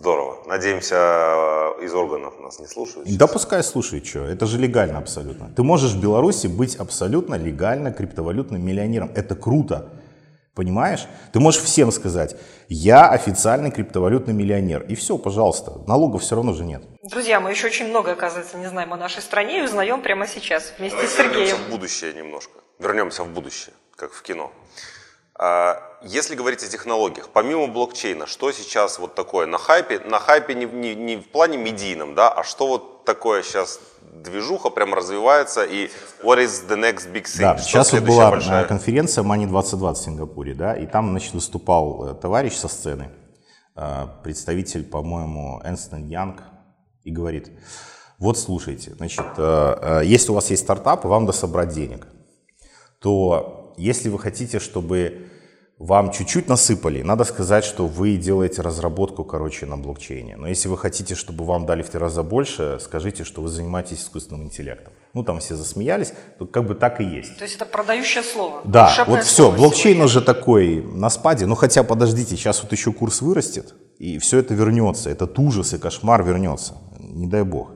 Здорово. 0.00 0.38
Надеемся, 0.46 1.74
из 1.82 1.92
органов 1.92 2.40
нас 2.40 2.58
не 2.58 2.66
слушают. 2.66 3.06
Да 3.18 3.26
пускай 3.26 3.62
слушай, 3.62 4.02
что, 4.02 4.20
это 4.20 4.46
же 4.46 4.56
легально 4.56 4.96
абсолютно. 4.96 5.50
Ты 5.54 5.62
можешь 5.62 5.92
в 5.92 6.00
Беларуси 6.00 6.46
быть 6.46 6.76
абсолютно 6.76 7.34
легально 7.34 7.92
криптовалютным 7.92 8.64
миллионером. 8.64 9.10
Это 9.14 9.34
круто. 9.34 9.90
Понимаешь? 10.54 11.06
Ты 11.34 11.40
можешь 11.40 11.60
всем 11.60 11.92
сказать, 11.92 12.34
я 12.70 13.10
официальный 13.10 13.70
криптовалютный 13.70 14.32
миллионер. 14.32 14.86
И 14.88 14.94
все, 14.94 15.18
пожалуйста. 15.18 15.82
Налогов 15.86 16.22
все 16.22 16.34
равно 16.34 16.54
же 16.54 16.64
нет. 16.64 16.82
Друзья, 17.02 17.38
мы 17.38 17.50
еще 17.50 17.66
очень 17.66 17.88
много, 17.88 18.12
оказывается, 18.12 18.56
не 18.56 18.70
знаем 18.70 18.94
о 18.94 18.96
нашей 18.96 19.20
стране 19.20 19.58
и 19.58 19.62
узнаем 19.64 20.00
прямо 20.00 20.26
сейчас 20.26 20.72
вместе 20.78 20.96
Давайте 20.96 21.12
с 21.12 21.14
Сергеем. 21.14 21.36
вернемся 21.36 21.56
в 21.56 21.70
будущее 21.70 22.14
немножко. 22.14 22.58
Вернемся 22.78 23.22
в 23.22 23.28
будущее, 23.28 23.74
как 23.96 24.12
в 24.14 24.22
кино. 24.22 24.50
А, 25.42 25.82
Если 26.02 26.34
говорить 26.34 26.62
о 26.62 26.68
технологиях, 26.68 27.30
помимо 27.32 27.66
блокчейна, 27.66 28.26
что 28.26 28.52
сейчас 28.52 28.98
вот 28.98 29.14
такое 29.14 29.46
на 29.46 29.56
хайпе? 29.56 29.98
На 30.00 30.18
хайпе 30.18 30.54
не, 30.54 30.66
не- 30.66 30.94
не 30.94 31.16
в 31.16 31.30
плане 31.30 31.56
медийном, 31.56 32.14
да, 32.14 32.30
а 32.30 32.44
что 32.44 32.66
вот 32.66 33.04
такое 33.06 33.42
сейчас 33.42 33.80
движуха 34.12 34.68
прям 34.70 34.92
развивается 34.92 35.64
и 35.64 35.88
what 36.22 36.38
is 36.44 36.66
the 36.68 36.76
next 36.76 37.10
big 37.10 37.24
thing? 37.24 37.40
Да, 37.40 37.56
Что 37.56 37.66
сейчас 37.68 37.92
вот 37.92 38.02
была 38.02 38.30
большая- 38.30 38.64
э, 38.64 38.66
конференция 38.66 39.24
Money 39.24 39.46
2020 39.46 40.02
в 40.02 40.04
Сингапуре, 40.04 40.52
да, 40.54 40.74
и 40.76 40.86
там, 40.86 41.10
значит, 41.10 41.32
выступал 41.32 42.08
э, 42.10 42.14
товарищ 42.14 42.54
со 42.56 42.68
сцены, 42.68 43.10
э, 43.76 44.06
представитель, 44.22 44.84
по-моему, 44.84 45.62
Энстон 45.64 46.06
Янг, 46.06 46.42
и 47.04 47.10
говорит, 47.10 47.50
вот 48.18 48.38
слушайте, 48.38 48.90
значит, 48.94 49.24
если 50.04 50.30
у 50.32 50.34
вас 50.34 50.50
есть 50.50 50.62
стартап, 50.64 51.04
и 51.06 51.08
вам 51.08 51.24
надо 51.24 51.32
собрать 51.36 51.70
денег, 51.70 52.06
то 53.00 53.59
если 53.80 54.08
вы 54.08 54.18
хотите, 54.18 54.58
чтобы 54.58 55.26
вам 55.80 56.12
чуть-чуть 56.12 56.46
насыпали, 56.46 57.00
надо 57.00 57.24
сказать, 57.24 57.64
что 57.64 57.86
вы 57.86 58.16
делаете 58.16 58.60
разработку, 58.60 59.24
короче, 59.24 59.64
на 59.64 59.78
блокчейне. 59.78 60.36
Но 60.36 60.46
если 60.46 60.68
вы 60.68 60.76
хотите, 60.76 61.14
чтобы 61.14 61.46
вам 61.46 61.64
дали 61.64 61.82
в 61.82 61.88
три 61.88 61.98
раза 61.98 62.22
больше, 62.22 62.78
скажите, 62.82 63.24
что 63.24 63.40
вы 63.40 63.48
занимаетесь 63.48 64.02
искусственным 64.02 64.44
интеллектом. 64.44 64.92
Ну, 65.14 65.24
там 65.24 65.40
все 65.40 65.56
засмеялись, 65.56 66.12
тут 66.38 66.52
как 66.52 66.66
бы 66.66 66.74
так 66.74 67.00
и 67.00 67.04
есть. 67.04 67.38
То 67.38 67.44
есть 67.44 67.56
это 67.56 67.64
продающее 67.64 68.22
слово. 68.22 68.60
Да, 68.64 68.84
волшебное 68.84 69.16
вот 69.16 69.24
все, 69.24 69.50
блокчейн 69.50 69.94
сегодня. 69.94 70.04
уже 70.04 70.20
такой 70.20 70.82
на 70.82 71.08
спаде. 71.08 71.46
Ну 71.46 71.54
хотя 71.54 71.82
подождите, 71.82 72.36
сейчас 72.36 72.62
вот 72.62 72.70
еще 72.72 72.92
курс 72.92 73.22
вырастет, 73.22 73.74
и 73.98 74.18
все 74.18 74.38
это 74.38 74.52
вернется. 74.52 75.08
Этот 75.08 75.38
ужас 75.38 75.72
и 75.72 75.78
кошмар 75.78 76.22
вернется. 76.22 76.74
Не 76.98 77.26
дай 77.26 77.42
бог. 77.42 77.70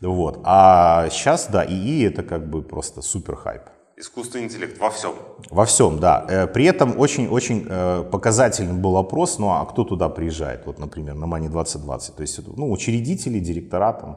Вот. 0.00 0.40
А 0.42 1.08
сейчас, 1.10 1.46
да, 1.46 1.64
ИИ 1.64 2.06
это 2.06 2.24
как 2.24 2.50
бы 2.50 2.62
просто 2.62 3.02
супер 3.02 3.36
хайп. 3.36 3.62
Искусственный 3.98 4.44
интеллект 4.44 4.78
во 4.78 4.90
всем. 4.90 5.14
Во 5.50 5.64
всем, 5.64 5.98
да. 5.98 6.26
Э, 6.28 6.46
При 6.46 6.64
этом 6.66 6.98
очень-очень 6.98 7.66
э, 7.68 8.04
показательным 8.12 8.82
был 8.82 8.96
опрос, 8.98 9.38
ну 9.38 9.48
а 9.50 9.64
кто 9.64 9.84
туда 9.84 10.08
приезжает, 10.08 10.66
вот, 10.66 10.78
например, 10.78 11.14
на 11.14 11.26
Мани 11.26 11.48
2020, 11.48 12.16
то 12.16 12.22
есть, 12.22 12.38
ну, 12.46 12.70
учредители, 12.70 13.40
директора 13.40 13.92
там, 13.92 14.16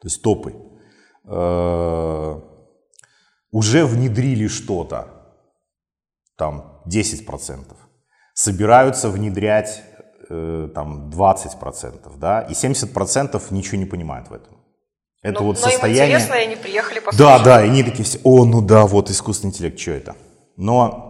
то 0.00 0.06
есть 0.06 0.22
топы, 0.22 0.54
Э, 1.30 2.40
уже 3.50 3.84
внедрили 3.84 4.48
что-то, 4.48 5.08
там 6.36 6.82
10%, 6.86 7.76
собираются 8.34 9.10
внедрять 9.10 9.82
там 10.28 11.08
20%, 11.08 12.18
да, 12.18 12.42
и 12.42 12.52
70% 12.52 13.42
ничего 13.50 13.78
не 13.78 13.86
понимают 13.86 14.28
в 14.28 14.34
этом. 14.34 14.57
Это 15.22 15.40
Ну, 15.40 15.46
вот 15.46 15.56
но 15.60 15.66
им 15.66 15.70
состояние... 15.72 16.04
интересно, 16.16 16.34
и 16.34 16.44
они 16.46 16.56
приехали 16.56 17.00
Да, 17.00 17.04
послушать. 17.06 17.44
да, 17.44 17.64
и 17.64 17.68
они 17.68 17.82
такие 17.82 18.04
все, 18.04 18.18
о, 18.22 18.44
ну 18.44 18.62
да, 18.62 18.86
вот 18.86 19.10
искусственный 19.10 19.50
интеллект, 19.52 19.78
что 19.78 19.90
это? 19.92 20.16
Но 20.56 21.04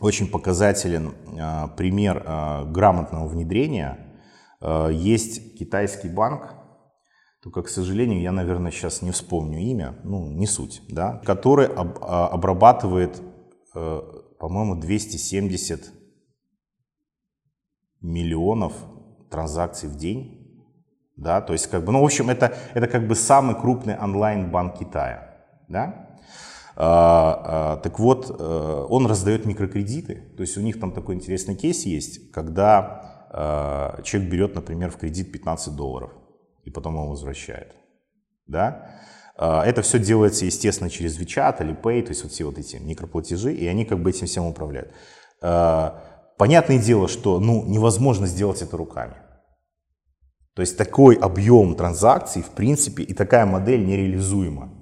очень 0.00 0.28
показателен 0.28 1.14
а, 1.40 1.68
пример 1.68 2.22
а, 2.26 2.64
грамотного 2.64 3.26
внедрения. 3.26 4.20
А, 4.60 4.88
есть 4.88 5.58
китайский 5.58 6.08
банк, 6.08 6.54
только, 7.42 7.62
к 7.62 7.68
сожалению, 7.68 8.20
я, 8.20 8.32
наверное, 8.32 8.70
сейчас 8.72 9.00
не 9.00 9.10
вспомню 9.12 9.58
имя, 9.60 9.96
ну, 10.04 10.28
не 10.30 10.46
суть, 10.46 10.82
да, 10.88 11.22
который 11.24 11.66
об- 11.68 12.02
обрабатывает, 12.02 13.22
э, 13.76 14.00
по-моему, 14.40 14.74
270 14.74 15.92
миллионов 18.00 18.74
транзакций 19.30 19.88
в 19.88 19.96
день 19.96 20.37
да, 21.18 21.40
то 21.40 21.52
есть 21.52 21.66
как 21.66 21.84
бы, 21.84 21.92
ну, 21.92 22.00
в 22.00 22.04
общем, 22.04 22.30
это, 22.30 22.56
это 22.74 22.86
как 22.86 23.06
бы 23.06 23.14
самый 23.14 23.56
крупный 23.56 23.98
онлайн-банк 23.98 24.78
Китая, 24.78 25.34
да. 25.68 26.06
А, 26.76 27.42
а, 27.44 27.76
так 27.78 27.98
вот, 27.98 28.30
э, 28.38 28.86
он 28.88 29.06
раздает 29.06 29.44
микрокредиты, 29.44 30.32
то 30.36 30.42
есть 30.42 30.56
у 30.56 30.60
них 30.60 30.78
там 30.78 30.92
такой 30.92 31.16
интересный 31.16 31.56
кейс 31.56 31.84
есть, 31.84 32.30
когда 32.30 33.26
а, 33.30 34.00
человек 34.04 34.30
берет, 34.30 34.54
например, 34.54 34.90
в 34.92 34.96
кредит 34.96 35.32
15 35.32 35.74
долларов 35.74 36.12
и 36.62 36.70
потом 36.70 36.94
его 36.94 37.08
возвращает, 37.08 37.74
да. 38.46 38.92
А, 39.36 39.64
Это 39.64 39.82
все 39.82 39.98
делается, 39.98 40.44
естественно, 40.44 40.88
через 40.88 41.18
WeChat 41.18 41.60
или 41.64 41.74
Pay, 41.74 42.02
то 42.02 42.10
есть 42.10 42.22
вот 42.22 42.30
все 42.30 42.44
вот 42.44 42.58
эти 42.58 42.76
микроплатежи, 42.76 43.52
и 43.52 43.66
они 43.66 43.84
как 43.84 43.98
бы 43.98 44.10
этим 44.10 44.28
всем 44.28 44.46
управляют. 44.46 44.92
А, 45.42 46.00
Понятное 46.38 46.78
дело, 46.78 47.08
что 47.08 47.40
ну, 47.40 47.64
невозможно 47.66 48.28
сделать 48.28 48.62
это 48.62 48.76
руками. 48.76 49.14
То 50.58 50.62
есть 50.62 50.76
такой 50.76 51.14
объем 51.14 51.76
транзакций, 51.76 52.42
в 52.42 52.50
принципе, 52.50 53.04
и 53.04 53.14
такая 53.14 53.46
модель 53.46 53.86
нереализуема. 53.86 54.72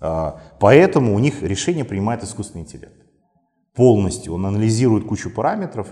А, 0.00 0.40
Поэтому 0.58 1.14
у 1.14 1.20
них 1.20 1.44
решение 1.44 1.84
принимает 1.84 2.24
искусственный 2.24 2.62
интеллект. 2.62 2.96
Полностью 3.76 4.34
он 4.34 4.44
анализирует 4.46 5.04
кучу 5.04 5.30
параметров, 5.30 5.86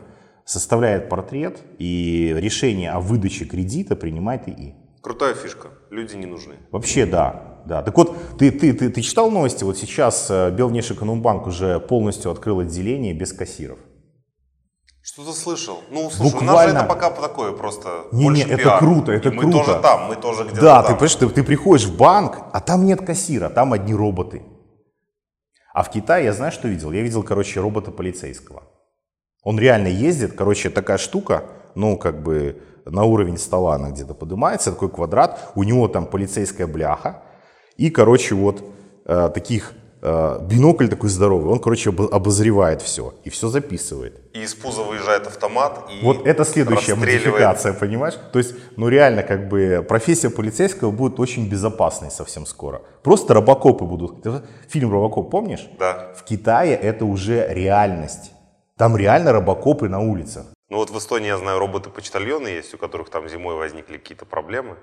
составляет 0.45 1.09
портрет, 1.09 1.61
и 1.79 2.35
решение 2.39 2.91
о 2.91 2.99
выдаче 2.99 3.45
кредита 3.45 3.95
принимает 3.95 4.49
ИИ. 4.49 4.75
Крутая 5.01 5.35
фишка. 5.35 5.69
Люди 5.91 6.17
не 6.17 6.27
нужны. 6.27 6.55
Вообще, 6.73 7.07
да. 7.07 7.63
Да. 7.67 7.83
Так 7.85 7.97
вот, 7.97 8.17
ты, 8.37 8.51
ты, 8.51 8.73
ты, 8.73 8.91
ты 8.91 9.01
читал 9.01 9.31
новости? 9.31 9.63
Вот 9.63 9.79
сейчас 9.79 10.27
э, 10.29 10.51
Белвнешэкономбанк 10.51 11.47
уже 11.47 11.79
полностью 11.79 12.33
открыл 12.33 12.59
отделение 12.59 13.15
без 13.15 13.33
кассиров. 13.33 13.79
Что-то 15.13 15.33
слышал. 15.33 15.83
Ну, 15.91 16.09
слушай, 16.09 16.37
у 16.37 16.41
нас 16.41 16.41
же 16.41 16.47
Буквально. 16.47 16.79
это 16.79 16.87
пока 16.87 17.11
такое 17.11 17.53
просто 17.53 18.05
Не-не, 18.13 18.25
больше 18.45 18.49
это 18.49 18.63
пиар. 18.63 18.79
круто, 18.79 19.13
это 19.13 19.29
И 19.31 19.33
мы 19.33 19.43
круто. 19.43 19.59
тоже 19.59 19.81
там, 19.83 20.07
мы 20.09 20.15
тоже 20.15 20.45
где-то 20.45 20.61
Да, 20.61 20.83
ты 20.83 20.89
там. 20.89 20.97
понимаешь, 20.99 21.15
ты, 21.17 21.29
ты 21.29 21.43
приходишь 21.43 21.87
в 21.87 21.97
банк, 21.97 22.39
а 22.53 22.61
там 22.61 22.85
нет 22.87 23.05
кассира, 23.05 23.49
там 23.49 23.73
одни 23.73 23.93
роботы. 23.93 24.43
А 25.75 25.83
в 25.83 25.91
Китае 25.91 26.27
я 26.27 26.33
знаю, 26.33 26.53
что 26.53 26.69
видел? 26.69 26.93
Я 26.93 27.03
видел, 27.03 27.25
короче, 27.25 27.59
робота 27.61 27.91
полицейского. 27.91 28.63
Он 29.43 29.59
реально 29.59 29.89
ездит, 29.89 30.35
короче, 30.37 30.71
такая 30.71 30.99
штука, 30.99 31.45
ну, 31.75 31.97
как 31.97 32.23
бы 32.23 32.63
на 32.85 33.03
уровень 33.03 33.39
стола 33.39 33.75
она 33.75 33.91
где-то 33.91 34.15
поднимается, 34.15 34.71
такой 34.71 34.91
квадрат, 34.91 35.51
у 35.57 35.65
него 35.65 35.89
там 35.89 36.07
полицейская 36.07 36.67
бляха, 36.69 37.23
и, 37.77 37.91
короче, 37.91 38.35
вот 38.37 38.63
э, 39.07 39.31
таких 39.35 39.73
бинокль 40.03 40.89
такой 40.89 41.11
здоровый, 41.11 41.53
он, 41.53 41.59
короче, 41.59 41.91
обозревает 41.91 42.81
все 42.83 43.15
и 43.25 43.31
все 43.31 43.49
записывает. 43.49 44.21
И 44.33 44.43
из 44.43 44.55
пуза 44.55 44.83
выезжает 44.83 45.27
автомат 45.27 45.91
и 45.91 46.05
Вот 46.05 46.27
это 46.27 46.45
следующая 46.45 46.95
модификация, 46.95 47.73
понимаешь? 47.73 48.15
То 48.33 48.39
есть, 48.39 48.55
ну 48.77 48.89
реально, 48.89 49.23
как 49.23 49.49
бы 49.49 49.85
профессия 49.87 50.31
полицейского 50.31 50.91
будет 50.91 51.21
очень 51.21 51.49
безопасной 51.49 52.11
совсем 52.11 52.47
скоро. 52.47 52.83
Просто 53.03 53.35
робокопы 53.35 53.85
будут. 53.85 54.27
Фильм 54.69 54.93
«Робокоп» 54.93 55.31
помнишь? 55.31 55.69
Да. 55.79 56.13
В 56.17 56.25
Китае 56.25 56.75
это 56.77 57.05
уже 57.05 57.47
реальность. 57.49 58.33
Там 58.77 58.97
реально 58.97 59.33
робокопы 59.33 59.89
на 59.89 60.01
улицах. 60.01 60.47
Ну 60.71 60.77
вот 60.77 60.91
в 60.91 60.97
Эстонии, 60.97 61.27
я 61.27 61.37
знаю, 61.37 61.59
роботы-почтальоны 61.59 62.49
есть, 62.49 62.73
у 62.75 62.79
которых 62.79 63.11
там 63.11 63.29
зимой 63.29 63.57
возникли 63.57 63.99
какие-то 63.99 64.25
проблемы. 64.25 64.77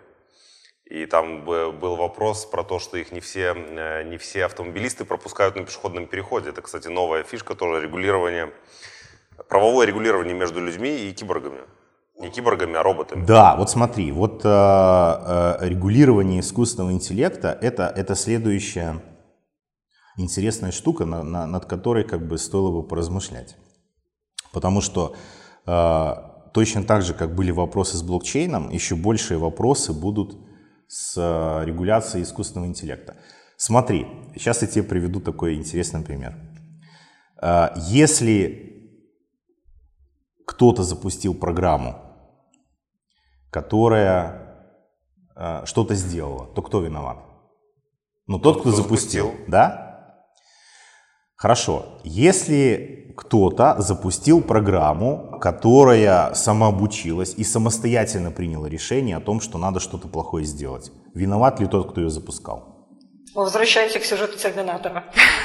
И 0.89 1.05
там 1.05 1.43
был 1.43 1.95
вопрос 1.97 2.45
про 2.45 2.63
то, 2.63 2.79
что 2.79 2.97
их 2.97 3.11
не 3.11 3.19
все, 3.19 3.53
э, 3.53 4.03
не 4.03 4.17
все 4.17 4.45
автомобилисты 4.45 5.03
пропускают 5.03 5.57
на 5.57 5.63
пешеходном 5.63 6.07
переходе. 6.07 6.49
Это, 6.49 6.61
кстати, 6.61 6.87
новая 6.87 7.23
фишка 7.23 7.55
тоже 7.55 7.81
регулирование, 7.81 8.53
правовое 9.49 9.85
регулирование 9.85 10.33
между 10.33 10.61
людьми 10.61 11.09
и 11.09 11.11
киборгами. 11.11 11.59
Не 12.19 12.29
киборгами, 12.29 12.77
а 12.77 12.83
роботами. 12.83 13.25
Да, 13.25 13.57
вот 13.57 13.69
смотри, 13.69 14.11
вот 14.13 14.45
э, 14.45 14.47
э, 14.47 15.57
регулирование 15.67 16.39
искусственного 16.39 16.93
интеллекта 16.93 17.57
это, 17.61 17.91
это 17.95 18.15
следующая 18.15 19.01
интересная 20.17 20.71
штука, 20.71 21.03
на, 21.03 21.21
на, 21.21 21.45
над 21.45 21.65
которой 21.65 22.05
как 22.05 22.25
бы 22.25 22.37
стоило 22.37 22.71
бы 22.71 22.87
поразмышлять. 22.87 23.57
Потому 24.53 24.79
что 24.79 25.15
э, 25.65 26.13
точно 26.53 26.85
так 26.85 27.01
же, 27.01 27.13
как 27.13 27.35
были 27.35 27.51
вопросы 27.51 27.97
с 27.97 28.01
блокчейном, 28.03 28.69
еще 28.69 28.95
большие 28.95 29.37
вопросы 29.37 29.91
будут 29.91 30.46
с 30.87 31.17
э, 31.17 31.65
регуляцией 31.65 32.23
искусственного 32.23 32.67
интеллекта. 32.67 33.17
Смотри, 33.57 34.07
сейчас 34.35 34.61
я 34.61 34.67
тебе 34.67 34.83
приведу 34.83 35.19
такой 35.19 35.55
интересный 35.55 36.01
пример. 36.01 36.35
Э, 37.41 37.69
если 37.75 38.67
кто-то 40.45 40.83
запустил 40.83 41.33
программу, 41.33 41.95
которая 43.49 44.75
э, 45.35 45.65
что-то 45.65 45.95
сделала, 45.95 46.47
то 46.47 46.61
кто 46.61 46.81
виноват? 46.81 47.19
Ну, 48.27 48.39
тот, 48.39 48.61
кто, 48.61 48.61
кто 48.61 48.71
запустил, 48.71 49.25
запустил, 49.27 49.45
да? 49.47 49.86
Хорошо. 51.37 51.85
Если 52.03 53.13
кто-то 53.15 53.75
запустил 53.77 54.41
программу, 54.41 55.37
которая 55.39 56.33
самообучилась 56.33 57.35
и 57.37 57.43
самостоятельно 57.43 58.31
приняла 58.31 58.67
решение 58.67 59.17
о 59.17 59.19
том, 59.19 59.39
что 59.39 59.59
надо 59.59 59.79
что-то 59.79 60.07
плохое 60.07 60.45
сделать, 60.45 60.91
виноват 61.13 61.59
ли 61.59 61.67
тот, 61.67 61.91
кто 61.91 62.01
ее 62.01 62.09
запускал? 62.09 62.73
Возвращаемся 63.35 63.99
к 63.99 64.05
сюжету 64.05 64.35
Терминатора. 64.39 65.03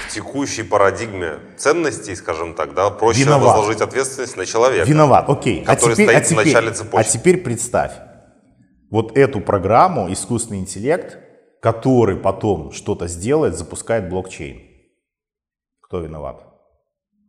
В 0.08 0.14
текущей 0.14 0.62
парадигме 0.62 1.40
ценностей, 1.58 2.16
скажем 2.16 2.54
так, 2.54 2.72
да, 2.72 2.88
проще 2.88 3.24
Виноват. 3.24 3.58
возложить 3.58 3.82
ответственность 3.82 4.38
на 4.38 4.46
человека. 4.46 4.88
Виноват, 4.88 5.28
окей. 5.28 5.62
А 5.66 5.76
который 5.76 5.92
а 5.92 5.96
теперь, 5.96 6.06
стоит 6.06 6.16
а 6.16 6.20
теперь, 6.24 6.42
в 6.42 6.46
начале 6.46 6.70
цепочки. 6.70 6.96
А 6.96 7.04
теперь 7.12 7.36
представь, 7.38 7.92
вот 8.90 9.18
эту 9.18 9.42
программу, 9.42 10.10
искусственный 10.10 10.60
интеллект, 10.60 11.18
который 11.60 12.16
потом 12.16 12.72
что-то 12.72 13.08
сделает, 13.08 13.58
запускает 13.58 14.08
блокчейн. 14.08 14.71
Кто 15.92 16.00
виноват? 16.00 16.42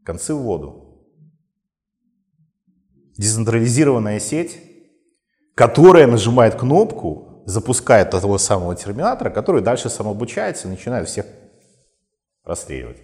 Концы 0.05 0.33
в 0.33 0.37
воду. 0.37 1.05
Децентрализированная 3.17 4.21
сеть, 4.21 4.57
которая 5.53 6.07
нажимает 6.07 6.55
кнопку, 6.55 7.43
запускает 7.45 8.11
того 8.11 8.37
самого 8.37 8.73
терминатора, 8.73 9.31
который 9.31 9.61
дальше 9.61 9.89
самообучается 9.89 10.69
и 10.69 10.71
начинает 10.71 11.09
всех 11.09 11.25
расстреливать. 12.45 13.01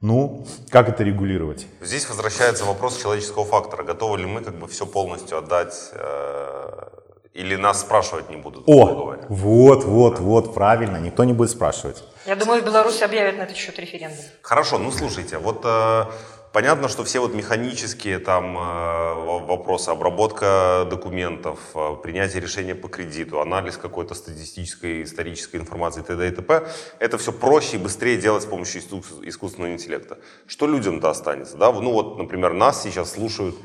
Ну, 0.00 0.44
как 0.70 0.88
это 0.88 1.04
регулировать? 1.04 1.68
Здесь 1.80 2.08
возвращается 2.08 2.64
вопрос 2.64 3.00
человеческого 3.00 3.44
фактора. 3.44 3.84
Готовы 3.84 4.18
ли 4.18 4.26
мы 4.26 4.42
как 4.42 4.56
бы 4.58 4.66
все 4.66 4.84
полностью 4.84 5.38
отдать 5.38 5.92
э, 5.92 6.88
или 7.36 7.56
нас 7.56 7.80
спрашивать 7.80 8.30
не 8.30 8.36
будут? 8.36 8.64
О, 8.66 9.14
вот, 9.28 9.84
вот, 9.84 10.18
вот, 10.18 10.54
правильно, 10.54 10.96
никто 10.96 11.24
не 11.24 11.32
будет 11.32 11.50
спрашивать. 11.50 12.02
Я 12.24 12.34
думаю, 12.34 12.62
в 12.62 12.64
Беларуси 12.64 13.04
объявят 13.04 13.36
на 13.36 13.42
этот 13.42 13.56
счет 13.56 13.78
референдум. 13.78 14.18
Хорошо, 14.42 14.78
ну 14.78 14.90
слушайте, 14.90 15.38
вот 15.38 15.60
э, 15.64 16.04
понятно, 16.52 16.88
что 16.88 17.04
все 17.04 17.20
вот 17.20 17.34
механические 17.34 18.18
там 18.18 18.56
э, 18.56 19.14
вопросы, 19.46 19.90
обработка 19.90 20.86
документов, 20.90 21.58
э, 21.74 21.96
принятие 22.02 22.40
решения 22.40 22.74
по 22.74 22.88
кредиту, 22.88 23.40
анализ 23.40 23.76
какой-то 23.76 24.14
статистической, 24.14 25.02
исторической 25.02 25.56
информации, 25.56 26.02
т.д. 26.02 26.26
и 26.26 26.30
т.п. 26.30 26.66
Это 26.98 27.18
все 27.18 27.32
проще 27.32 27.76
и 27.76 27.78
быстрее 27.78 28.16
делать 28.16 28.42
с 28.42 28.46
помощью 28.46 28.80
искусственного 28.80 29.72
интеллекта. 29.72 30.16
Что 30.46 30.66
людям-то 30.66 31.10
останется? 31.10 31.56
Да? 31.58 31.70
Ну 31.70 31.92
вот, 31.92 32.16
например, 32.16 32.54
нас 32.54 32.82
сейчас 32.82 33.12
слушают 33.12 33.56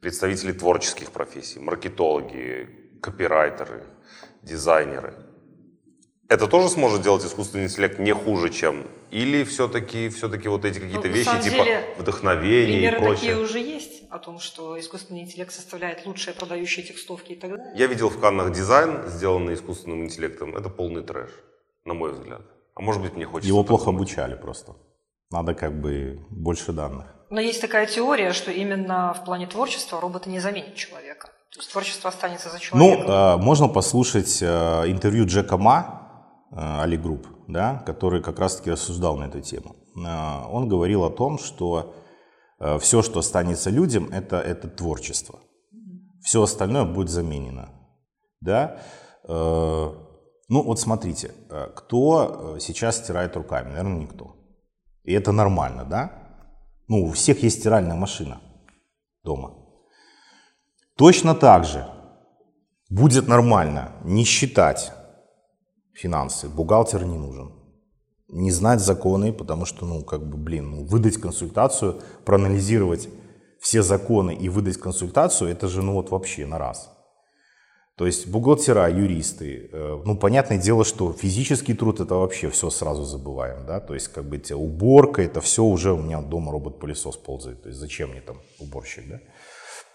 представители 0.00 0.52
творческих 0.52 1.10
профессий, 1.10 1.60
маркетологи, 1.60 2.81
копирайтеры, 3.02 3.84
дизайнеры. 4.42 5.14
Это 6.28 6.46
тоже 6.46 6.70
сможет 6.70 7.02
делать 7.02 7.24
искусственный 7.24 7.64
интеллект 7.64 7.98
не 7.98 8.14
хуже, 8.14 8.48
чем? 8.48 8.86
Или 9.10 9.44
все-таки 9.44 10.08
все 10.08 10.28
вот 10.28 10.64
эти 10.64 10.78
какие-то 10.78 11.08
ну, 11.08 11.14
вещи, 11.14 11.42
типа 11.42 11.64
деле, 11.64 11.84
вдохновения 11.98 12.88
и 12.88 12.96
прочее? 12.96 13.14
такие 13.14 13.36
уже 13.36 13.58
есть 13.58 14.04
о 14.08 14.18
том, 14.18 14.38
что 14.38 14.78
искусственный 14.80 15.20
интеллект 15.20 15.52
составляет 15.52 16.06
лучшие 16.06 16.32
продающие 16.32 16.86
текстовки 16.86 17.32
и 17.32 17.36
так 17.36 17.50
далее. 17.50 17.74
Я 17.76 17.86
видел 17.86 18.08
в 18.08 18.18
Каннах 18.18 18.52
дизайн, 18.52 19.02
сделанный 19.08 19.54
искусственным 19.54 20.04
интеллектом. 20.04 20.56
Это 20.56 20.70
полный 20.70 21.02
трэш, 21.02 21.30
на 21.84 21.92
мой 21.92 22.12
взгляд. 22.12 22.42
А 22.74 22.80
может 22.80 23.02
быть, 23.02 23.14
мне 23.14 23.26
хочется... 23.26 23.48
Его 23.48 23.64
плохо 23.64 23.86
думать. 23.86 24.00
обучали 24.00 24.34
просто. 24.34 24.72
Надо 25.30 25.54
как 25.54 25.78
бы 25.78 26.24
больше 26.30 26.72
данных. 26.72 27.06
Но 27.28 27.40
есть 27.40 27.60
такая 27.60 27.86
теория, 27.86 28.32
что 28.32 28.50
именно 28.50 29.12
в 29.12 29.24
плане 29.24 29.46
творчества 29.46 30.00
роботы 30.00 30.30
не 30.30 30.40
заменят 30.40 30.74
человека. 30.76 31.30
То 31.54 31.60
есть 31.60 31.70
творчество 31.70 32.08
останется 32.08 32.48
за 32.48 32.58
человеком. 32.58 33.06
Ну, 33.06 33.38
можно 33.38 33.68
послушать 33.68 34.40
э, 34.42 34.46
интервью 34.90 35.26
Джека 35.26 35.58
Ма, 35.58 36.46
э, 36.50 36.56
Ali 36.56 36.96
Group, 36.96 37.26
да, 37.46 37.82
который 37.86 38.22
как 38.22 38.38
раз-таки 38.38 38.70
рассуждал 38.70 39.16
на 39.16 39.24
эту 39.24 39.40
тему. 39.40 39.76
Он 39.94 40.68
говорил 40.68 41.04
о 41.04 41.10
том, 41.10 41.38
что 41.38 41.94
все, 42.80 43.02
что 43.02 43.18
останется 43.18 43.68
людям, 43.68 44.08
это, 44.10 44.40
это 44.40 44.68
творчество. 44.68 45.38
Все 46.22 46.42
остальное 46.42 46.84
будет 46.84 47.10
заменено. 47.10 47.68
Да? 48.40 48.80
Ну, 49.28 50.62
вот 50.62 50.80
смотрите, 50.80 51.34
кто 51.74 52.56
сейчас 52.58 52.96
стирает 52.96 53.36
руками? 53.36 53.68
Наверное, 53.68 53.98
никто. 53.98 54.36
И 55.02 55.12
это 55.12 55.32
нормально, 55.32 55.84
да? 55.84 56.12
Ну, 56.88 57.04
у 57.04 57.10
всех 57.12 57.42
есть 57.42 57.60
стиральная 57.60 57.96
машина 57.96 58.40
дома. 59.24 59.61
Точно 60.96 61.34
так 61.34 61.64
же 61.64 61.86
будет 62.90 63.28
нормально 63.28 63.92
не 64.04 64.24
считать 64.24 64.92
финансы, 65.94 66.48
бухгалтер 66.48 67.04
не 67.04 67.18
нужен. 67.18 67.52
Не 68.28 68.50
знать 68.50 68.80
законы, 68.80 69.32
потому 69.32 69.66
что, 69.66 69.84
ну, 69.84 70.04
как 70.04 70.26
бы, 70.26 70.38
блин, 70.38 70.70
ну, 70.70 70.84
выдать 70.86 71.18
консультацию, 71.18 72.00
проанализировать 72.24 73.08
все 73.60 73.82
законы 73.82 74.34
и 74.34 74.48
выдать 74.48 74.78
консультацию, 74.78 75.50
это 75.50 75.68
же, 75.68 75.82
ну, 75.82 75.92
вот 75.92 76.10
вообще 76.10 76.46
на 76.46 76.58
раз. 76.58 76.90
То 77.96 78.06
есть 78.06 78.26
бухгалтера, 78.26 78.88
юристы, 78.88 79.68
э, 79.70 80.02
ну, 80.04 80.16
понятное 80.16 80.56
дело, 80.56 80.82
что 80.82 81.12
физический 81.12 81.74
труд 81.74 82.00
это 82.00 82.14
вообще 82.14 82.48
все 82.48 82.70
сразу 82.70 83.04
забываем, 83.04 83.66
да, 83.66 83.80
то 83.80 83.92
есть 83.92 84.08
как 84.08 84.24
бы 84.24 84.38
те, 84.38 84.54
уборка, 84.54 85.22
это 85.22 85.42
все 85.42 85.62
уже 85.62 85.92
у 85.92 85.98
меня 85.98 86.22
дома 86.22 86.52
робот-пылесос 86.52 87.18
ползает, 87.18 87.62
то 87.62 87.68
есть 87.68 87.78
зачем 87.78 88.10
мне 88.10 88.22
там 88.22 88.38
уборщик, 88.58 89.08
да. 89.08 89.20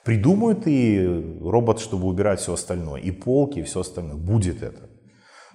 Придумают 0.07 0.65
и 0.67 1.37
робот, 1.41 1.81
чтобы 1.81 2.07
убирать 2.07 2.39
все 2.39 2.53
остальное, 2.53 3.01
и 3.01 3.11
полки, 3.11 3.59
и 3.59 3.63
все 3.63 3.81
остальное. 3.81 4.15
Будет 4.15 4.63
это. 4.63 4.89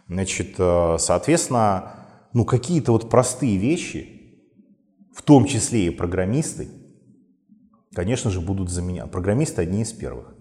Значит, 0.08 0.56
э, 0.58 0.96
соответственно, 0.98 1.94
ну 2.34 2.44
какие-то 2.44 2.92
вот 2.92 3.08
простые 3.08 3.56
вещи, 3.56 4.42
в 5.14 5.22
том 5.22 5.46
числе 5.46 5.86
и 5.86 5.90
программисты, 5.90 6.68
конечно 7.94 8.30
же, 8.30 8.42
будут 8.42 8.68
заменять. 8.68 9.10
Программисты 9.10 9.62
одни 9.62 9.80
из 9.80 9.92
первых. 9.94 10.34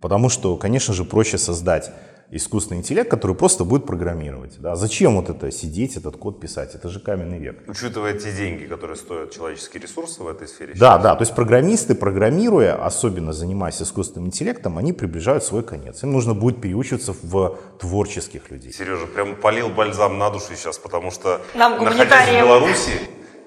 Потому 0.00 0.28
что, 0.28 0.56
конечно 0.56 0.92
же, 0.92 1.04
проще 1.04 1.38
создать 1.38 1.92
искусственный 2.30 2.80
интеллект, 2.80 3.10
который 3.10 3.36
просто 3.36 3.64
будет 3.64 3.86
программировать. 3.86 4.60
Да? 4.60 4.76
Зачем 4.76 5.16
вот 5.16 5.30
это 5.30 5.50
сидеть, 5.50 5.96
этот 5.96 6.16
код 6.16 6.40
писать? 6.40 6.74
Это 6.74 6.88
же 6.88 7.00
каменный 7.00 7.38
век. 7.38 7.62
Учитывая 7.68 8.14
те 8.14 8.32
деньги, 8.32 8.64
которые 8.64 8.96
стоят 8.96 9.30
человеческие 9.30 9.82
ресурсы 9.82 10.22
в 10.22 10.28
этой 10.28 10.48
сфере. 10.48 10.74
Да, 10.76 10.98
да. 10.98 11.14
То 11.14 11.22
есть 11.22 11.34
программисты, 11.34 11.94
программируя, 11.94 12.74
особенно 12.74 13.32
занимаясь 13.32 13.80
искусственным 13.80 14.28
интеллектом, 14.28 14.78
они 14.78 14.92
приближают 14.92 15.44
свой 15.44 15.62
конец. 15.62 16.02
Им 16.02 16.12
нужно 16.12 16.34
будет 16.34 16.60
переучиваться 16.60 17.14
в 17.22 17.58
творческих 17.78 18.50
людей. 18.50 18.72
Сережа, 18.72 19.06
прям 19.06 19.36
полил 19.36 19.68
бальзам 19.68 20.18
на 20.18 20.30
душу 20.30 20.54
сейчас, 20.56 20.78
потому 20.78 21.10
что 21.10 21.40
Нам 21.54 21.82
находясь 21.84 22.28
в 22.28 22.32
Беларуси, 22.32 23.00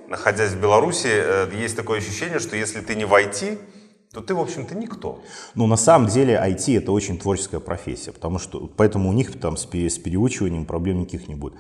находясь 0.08 0.52
в 0.52 0.60
Беларуси, 0.60 1.10
э, 1.12 1.48
есть 1.54 1.76
такое 1.76 2.00
ощущение, 2.00 2.40
что 2.40 2.56
если 2.56 2.82
ты 2.82 2.96
не 2.96 3.06
в 3.06 3.14
IT, 3.14 3.60
то 4.14 4.22
ты, 4.22 4.34
в 4.34 4.40
общем-то, 4.40 4.76
никто. 4.76 5.22
Ну, 5.56 5.68
на 5.68 5.78
самом 5.78 6.08
деле, 6.08 6.34
IT 6.34 6.78
это 6.78 6.92
очень 6.92 7.20
творческая 7.20 7.60
профессия, 7.60 8.12
потому 8.12 8.40
что, 8.40 8.68
поэтому 8.76 9.10
у 9.10 9.14
них 9.14 9.40
там 9.40 9.56
с, 9.56 9.66
с 9.66 9.98
переучиванием 9.98 10.66
проблем 10.66 11.02
никаких 11.02 11.28
не 11.28 11.36
будет. 11.36 11.54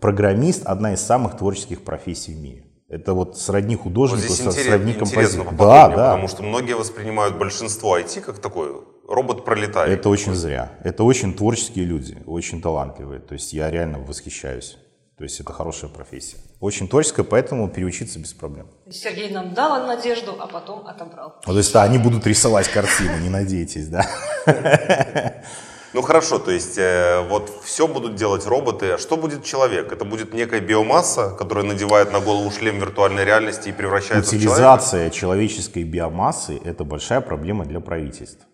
программист 0.00 0.66
одна 0.66 0.94
из 0.94 1.00
самых 1.00 1.36
творческих 1.36 1.82
профессий 1.82 2.34
в 2.34 2.38
мире. 2.38 2.64
Это 2.88 3.14
вот 3.14 3.38
сродни 3.38 3.76
Вот 3.76 3.84
художнику, 3.84 4.32
интерес- 4.32 4.66
сродни 4.66 4.92
композитору. 4.92 5.50
Да, 5.52 5.88
да. 5.88 5.94
потому 5.94 6.28
что 6.28 6.42
многие 6.42 6.74
воспринимают 6.74 7.38
большинство 7.38 7.98
IT 7.98 8.20
как 8.20 8.38
такой 8.38 8.72
робот 9.08 9.44
пролетает. 9.44 9.98
Это 9.98 10.08
очень 10.08 10.34
зря. 10.34 10.72
Это 10.82 11.04
очень 11.04 11.34
творческие 11.34 11.84
люди, 11.84 12.18
очень 12.26 12.60
талантливые. 12.60 13.20
То 13.20 13.34
есть 13.34 13.52
я 13.52 13.70
реально 13.70 13.98
восхищаюсь. 13.98 14.78
То 15.16 15.22
есть 15.22 15.38
это 15.38 15.52
хорошая 15.52 15.90
профессия. 15.90 16.38
Очень 16.58 16.88
творческая, 16.88 17.22
поэтому 17.22 17.68
переучиться 17.68 18.18
без 18.18 18.32
проблем. 18.32 18.66
Сергей 18.90 19.30
нам 19.30 19.54
дал 19.54 19.86
надежду, 19.86 20.36
а 20.40 20.48
потом 20.48 20.86
отобрал. 20.86 21.40
Ну, 21.46 21.52
то 21.52 21.58
есть 21.58 21.72
да, 21.72 21.84
они 21.84 21.98
будут 21.98 22.26
рисовать 22.26 22.68
картины, 22.68 23.20
не 23.20 23.28
надейтесь, 23.28 23.88
да. 23.88 24.04
Ну 25.92 26.02
хорошо, 26.02 26.40
то 26.40 26.50
есть 26.50 26.76
э, 26.76 27.24
вот 27.28 27.48
все 27.62 27.86
будут 27.86 28.16
делать 28.16 28.44
роботы, 28.46 28.90
а 28.90 28.98
что 28.98 29.16
будет 29.16 29.44
человек? 29.44 29.92
Это 29.92 30.04
будет 30.04 30.34
некая 30.34 30.60
биомасса, 30.60 31.30
которая 31.30 31.64
надевает 31.64 32.10
на 32.10 32.18
голову 32.18 32.50
шлем 32.50 32.80
виртуальной 32.80 33.24
реальности 33.24 33.68
и 33.68 33.72
превращается 33.72 34.30
в 34.30 34.32
человека? 34.32 34.54
Утилизация 34.54 35.10
человеческой 35.10 35.84
биомассы– 35.84 36.60
это 36.64 36.82
большая 36.82 37.20
проблема 37.20 37.64
для 37.64 37.78
правительств 37.78 38.44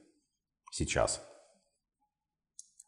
сейчас. 0.71 1.23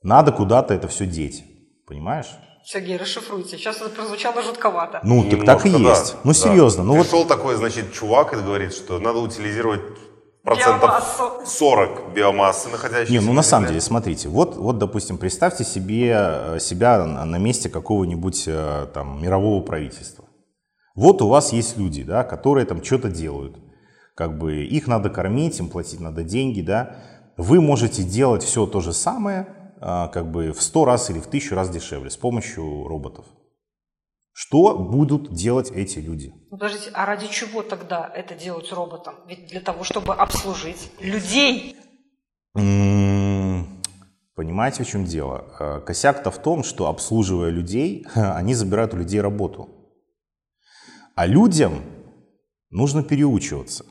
Надо 0.03 0.33
куда-то 0.33 0.75
это 0.75 0.87
все 0.87 1.07
деть, 1.07 1.45
понимаешь? 1.87 2.29
Сергей, 2.65 2.97
расшифруйте. 2.97 3.57
Сейчас 3.57 3.77
это 3.81 3.91
прозвучало 3.91 4.43
жутковато. 4.43 5.01
Ну, 5.03 5.29
так 5.29 5.45
так 5.45 5.67
и 5.67 5.71
Немножко, 5.71 6.01
есть. 6.01 6.13
да, 6.13 6.19
Ну, 6.25 6.33
да. 6.33 6.39
серьезно. 6.39 6.85
Ну, 6.85 6.95
вот 6.97 7.07
Пришел 7.07 7.25
такой, 7.25 7.57
значит, 7.57 7.93
чувак 7.93 8.33
и 8.35 8.37
говорит, 8.37 8.73
что 8.73 8.99
надо 8.99 9.19
утилизировать 9.19 9.81
процентов 10.45 10.81
Биомассу. 10.91 11.47
40 11.47 12.13
биомассы, 12.15 12.69
находящейся 12.69 13.13
Не, 13.13 13.21
ну 13.21 13.33
на 13.33 13.43
самом 13.43 13.69
деле, 13.69 13.81
смотрите, 13.81 14.29
вот, 14.29 14.57
вот, 14.57 14.79
допустим, 14.79 15.19
представьте 15.19 15.65
себе 15.65 16.15
э, 16.15 16.59
себя 16.61 17.05
на 17.05 17.39
месте 17.39 17.69
какого-нибудь 17.69 18.45
э, 18.47 18.87
там 18.93 19.23
мирового 19.23 19.63
правительства. 19.63 20.25
Вот 20.95 21.23
у 21.23 21.29
вас 21.29 21.53
есть 21.53 21.79
люди, 21.79 22.03
да, 22.03 22.25
которые 22.25 22.67
там 22.67 22.83
что-то 22.85 23.09
делают. 23.09 23.57
Как 24.15 24.39
бы 24.39 24.65
их 24.65 24.87
надо 24.87 25.11
кормить, 25.11 25.59
им 25.59 25.69
платить 25.69 26.01
надо 26.01 26.23
деньги, 26.23 26.61
да. 26.61 26.97
Вы 27.37 27.61
можете 27.61 28.03
делать 28.03 28.43
все 28.43 28.67
то 28.67 28.81
же 28.81 28.93
самое, 28.93 29.47
как 29.83 30.31
бы 30.31 30.53
в 30.53 30.63
100 30.63 30.85
раз 30.85 31.11
или 31.11 31.19
в 31.19 31.27
1000 31.27 31.55
раз 31.55 31.69
дешевле 31.71 32.09
с 32.09 32.17
помощью 32.17 32.87
роботов. 32.87 33.27
Что 34.33 34.79
будут 34.79 35.33
делать 35.35 35.71
эти 35.71 35.99
люди? 35.99 36.33
Ну, 36.51 36.57
Подождите, 36.57 36.91
а 36.95 37.05
ради 37.05 37.27
чего 37.27 37.63
тогда 37.63 38.11
это 38.15 38.35
делать 38.35 38.73
роботом? 38.73 39.15
Ведь 39.29 39.49
для 39.49 39.61
того, 39.61 39.85
чтобы 39.85 40.15
обслужить 40.15 40.91
людей. 41.01 41.77
М, 42.55 43.67
Понимаете, 44.35 44.85
в 44.85 44.89
чем 44.89 45.05
дело? 45.05 45.45
Э, 45.61 45.81
Косяк-то 45.81 46.31
в 46.31 46.39
том, 46.39 46.65
что 46.65 46.87
обслуживая 46.87 47.51
людей, 47.51 48.07
они 48.15 48.55
забирают 48.55 48.95
у 48.95 48.97
людей 48.97 49.21
работу. 49.21 49.69
А 51.15 51.27
людям 51.27 51.83
нужно 52.71 53.03
переучиваться. 53.03 53.85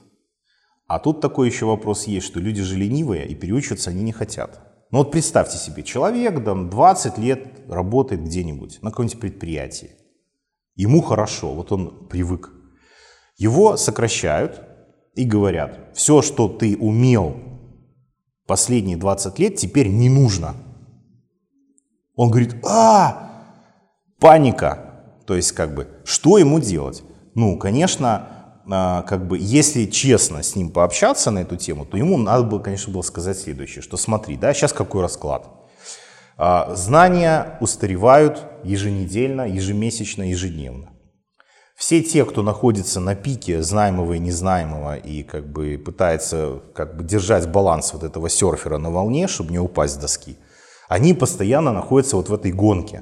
А 0.87 0.97
тут 0.99 1.21
такой 1.21 1.47
еще 1.47 1.65
вопрос 1.65 2.07
есть, 2.07 2.25
что 2.25 2.39
люди 2.39 2.63
же 2.63 2.75
ленивые, 2.75 3.27
и 3.27 3.35
переучиваться 3.35 3.91
они 3.91 4.01
не 4.03 4.11
хотят. 4.11 4.70
Ну 4.91 4.97
вот 4.97 5.11
представьте 5.11 5.57
себе, 5.57 5.83
человек 5.83 6.43
там 6.43 6.69
20 6.69 7.17
лет 7.17 7.61
работает 7.69 8.23
где-нибудь, 8.23 8.81
на 8.81 8.89
каком-нибудь 8.89 9.19
предприятии. 9.19 9.91
Ему 10.75 11.01
хорошо, 11.01 11.53
вот 11.53 11.71
он 11.71 12.07
привык. 12.07 12.51
Его 13.37 13.77
сокращают 13.77 14.61
и 15.15 15.23
говорят, 15.23 15.91
все, 15.93 16.21
что 16.21 16.49
ты 16.49 16.77
умел 16.77 17.37
последние 18.45 18.97
20 18.97 19.39
лет, 19.39 19.55
теперь 19.55 19.87
не 19.87 20.09
нужно. 20.09 20.55
Он 22.15 22.29
говорит, 22.29 22.55
а, 22.65 23.45
паника. 24.19 25.21
То 25.25 25.35
есть, 25.35 25.53
как 25.53 25.73
бы, 25.73 25.87
что 26.03 26.37
ему 26.37 26.59
делать? 26.59 27.03
Ну, 27.33 27.57
конечно, 27.57 28.40
как 28.67 29.27
бы, 29.27 29.37
если 29.39 29.85
честно 29.85 30.43
с 30.43 30.55
ним 30.55 30.69
пообщаться 30.69 31.31
на 31.31 31.39
эту 31.39 31.57
тему, 31.57 31.85
то 31.85 31.97
ему 31.97 32.17
надо 32.17 32.43
было, 32.43 32.59
конечно, 32.59 32.93
было 32.93 33.01
сказать 33.01 33.37
следующее, 33.37 33.81
что 33.81 33.97
смотри, 33.97 34.37
да, 34.37 34.53
сейчас 34.53 34.73
какой 34.73 35.01
расклад. 35.01 35.47
А, 36.37 36.73
Знания 36.75 37.57
устаревают 37.59 38.43
еженедельно, 38.63 39.47
ежемесячно, 39.47 40.29
ежедневно. 40.29 40.89
Все 41.75 42.03
те, 42.03 42.25
кто 42.25 42.43
находится 42.43 42.99
на 42.99 43.15
пике 43.15 43.63
знаемого 43.63 44.13
и 44.13 44.19
незнаемого 44.19 44.97
и 44.97 45.23
как 45.23 45.51
бы 45.51 45.81
пытается 45.83 46.61
как 46.75 46.95
бы 46.95 47.03
держать 47.03 47.49
баланс 47.49 47.93
вот 47.93 48.03
этого 48.03 48.29
серфера 48.29 48.77
на 48.77 48.91
волне, 48.91 49.27
чтобы 49.27 49.51
не 49.51 49.59
упасть 49.59 49.95
с 49.95 49.97
доски, 49.97 50.37
они 50.87 51.15
постоянно 51.15 51.71
находятся 51.71 52.17
вот 52.17 52.29
в 52.29 52.33
этой 52.33 52.51
гонке. 52.51 53.01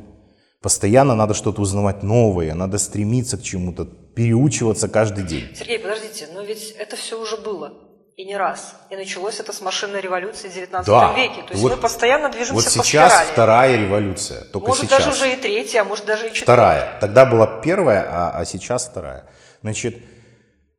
Постоянно 0.61 1.15
надо 1.15 1.33
что-то 1.33 1.61
узнавать 1.61 2.03
новое, 2.03 2.53
надо 2.53 2.77
стремиться 2.77 3.37
к 3.37 3.41
чему-то, 3.41 3.89
переучиваться 4.15 4.87
каждый 4.87 5.23
день. 5.23 5.47
Сергей, 5.55 5.79
подождите, 5.79 6.27
но 6.33 6.41
ведь 6.41 6.71
это 6.77 6.95
все 6.95 7.19
уже 7.19 7.37
было. 7.37 7.73
И 8.17 8.25
не 8.25 8.35
раз. 8.35 8.75
И 8.89 8.97
началось 8.97 9.39
это 9.39 9.53
с 9.53 9.61
машинной 9.61 10.01
революции 10.01 10.49
в 10.49 10.53
19 10.53 10.85
Да. 10.87 11.13
веке. 11.15 11.41
То 11.43 11.51
есть 11.53 11.63
Вот- 11.63 11.71
мы 11.71 11.77
постоянно 11.77 12.27
движемся 12.29 12.53
Вот 12.53 12.65
по 12.65 12.69
сейчас 12.69 13.13
спирали. 13.13 13.31
вторая 13.31 13.77
революция, 13.77 14.43
только 14.51 14.67
Может, 14.67 14.85
сейчас. 14.87 15.05
даже 15.05 15.11
уже 15.11 15.31
и 15.33 15.35
третья, 15.37 15.81
а 15.81 15.83
может, 15.85 16.05
даже 16.05 16.27
и 16.27 16.33
четвертая. 16.33 16.43
Вторая. 16.81 16.99
Тогда 16.99 17.25
была 17.25 17.61
первая, 17.61 18.05
а, 18.09 18.31
а 18.37 18.43
сейчас 18.45 18.87
вторая. 18.89 19.29
Значит, 19.61 19.95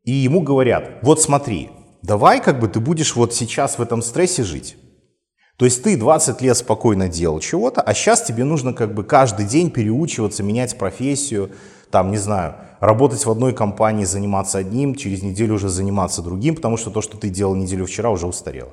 и 0.04 0.10
ему 0.12 0.42
говорят, 0.42 0.98
вот 1.00 1.22
смотри, 1.22 1.70
давай 2.02 2.40
как 2.42 2.58
бы 2.60 2.68
ты 2.68 2.78
будешь 2.78 3.14
вот 3.16 3.34
сейчас 3.34 3.78
в 3.78 3.82
этом 3.82 4.02
стрессе 4.02 4.42
жить. 4.42 4.76
То 5.60 5.66
есть 5.66 5.82
ты 5.82 5.94
20 5.94 6.40
лет 6.40 6.56
спокойно 6.56 7.06
делал 7.06 7.38
чего-то, 7.38 7.82
а 7.82 7.92
сейчас 7.92 8.22
тебе 8.22 8.44
нужно 8.44 8.72
как 8.72 8.94
бы 8.94 9.04
каждый 9.04 9.44
день 9.44 9.70
переучиваться, 9.70 10.42
менять 10.42 10.78
профессию, 10.78 11.50
там, 11.90 12.10
не 12.10 12.16
знаю, 12.16 12.54
работать 12.80 13.26
в 13.26 13.30
одной 13.30 13.52
компании, 13.52 14.06
заниматься 14.06 14.56
одним, 14.56 14.94
через 14.94 15.22
неделю 15.22 15.56
уже 15.56 15.68
заниматься 15.68 16.22
другим, 16.22 16.54
потому 16.54 16.78
что 16.78 16.88
то, 16.90 17.02
что 17.02 17.18
ты 17.18 17.28
делал 17.28 17.54
неделю 17.54 17.84
вчера, 17.84 18.08
уже 18.08 18.26
устарело. 18.26 18.70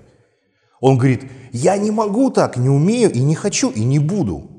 Он 0.80 0.98
говорит, 0.98 1.30
я 1.52 1.76
не 1.76 1.92
могу 1.92 2.30
так, 2.30 2.56
не 2.56 2.70
умею 2.70 3.12
и 3.12 3.20
не 3.20 3.36
хочу 3.36 3.70
и 3.70 3.84
не 3.84 4.00
буду. 4.00 4.50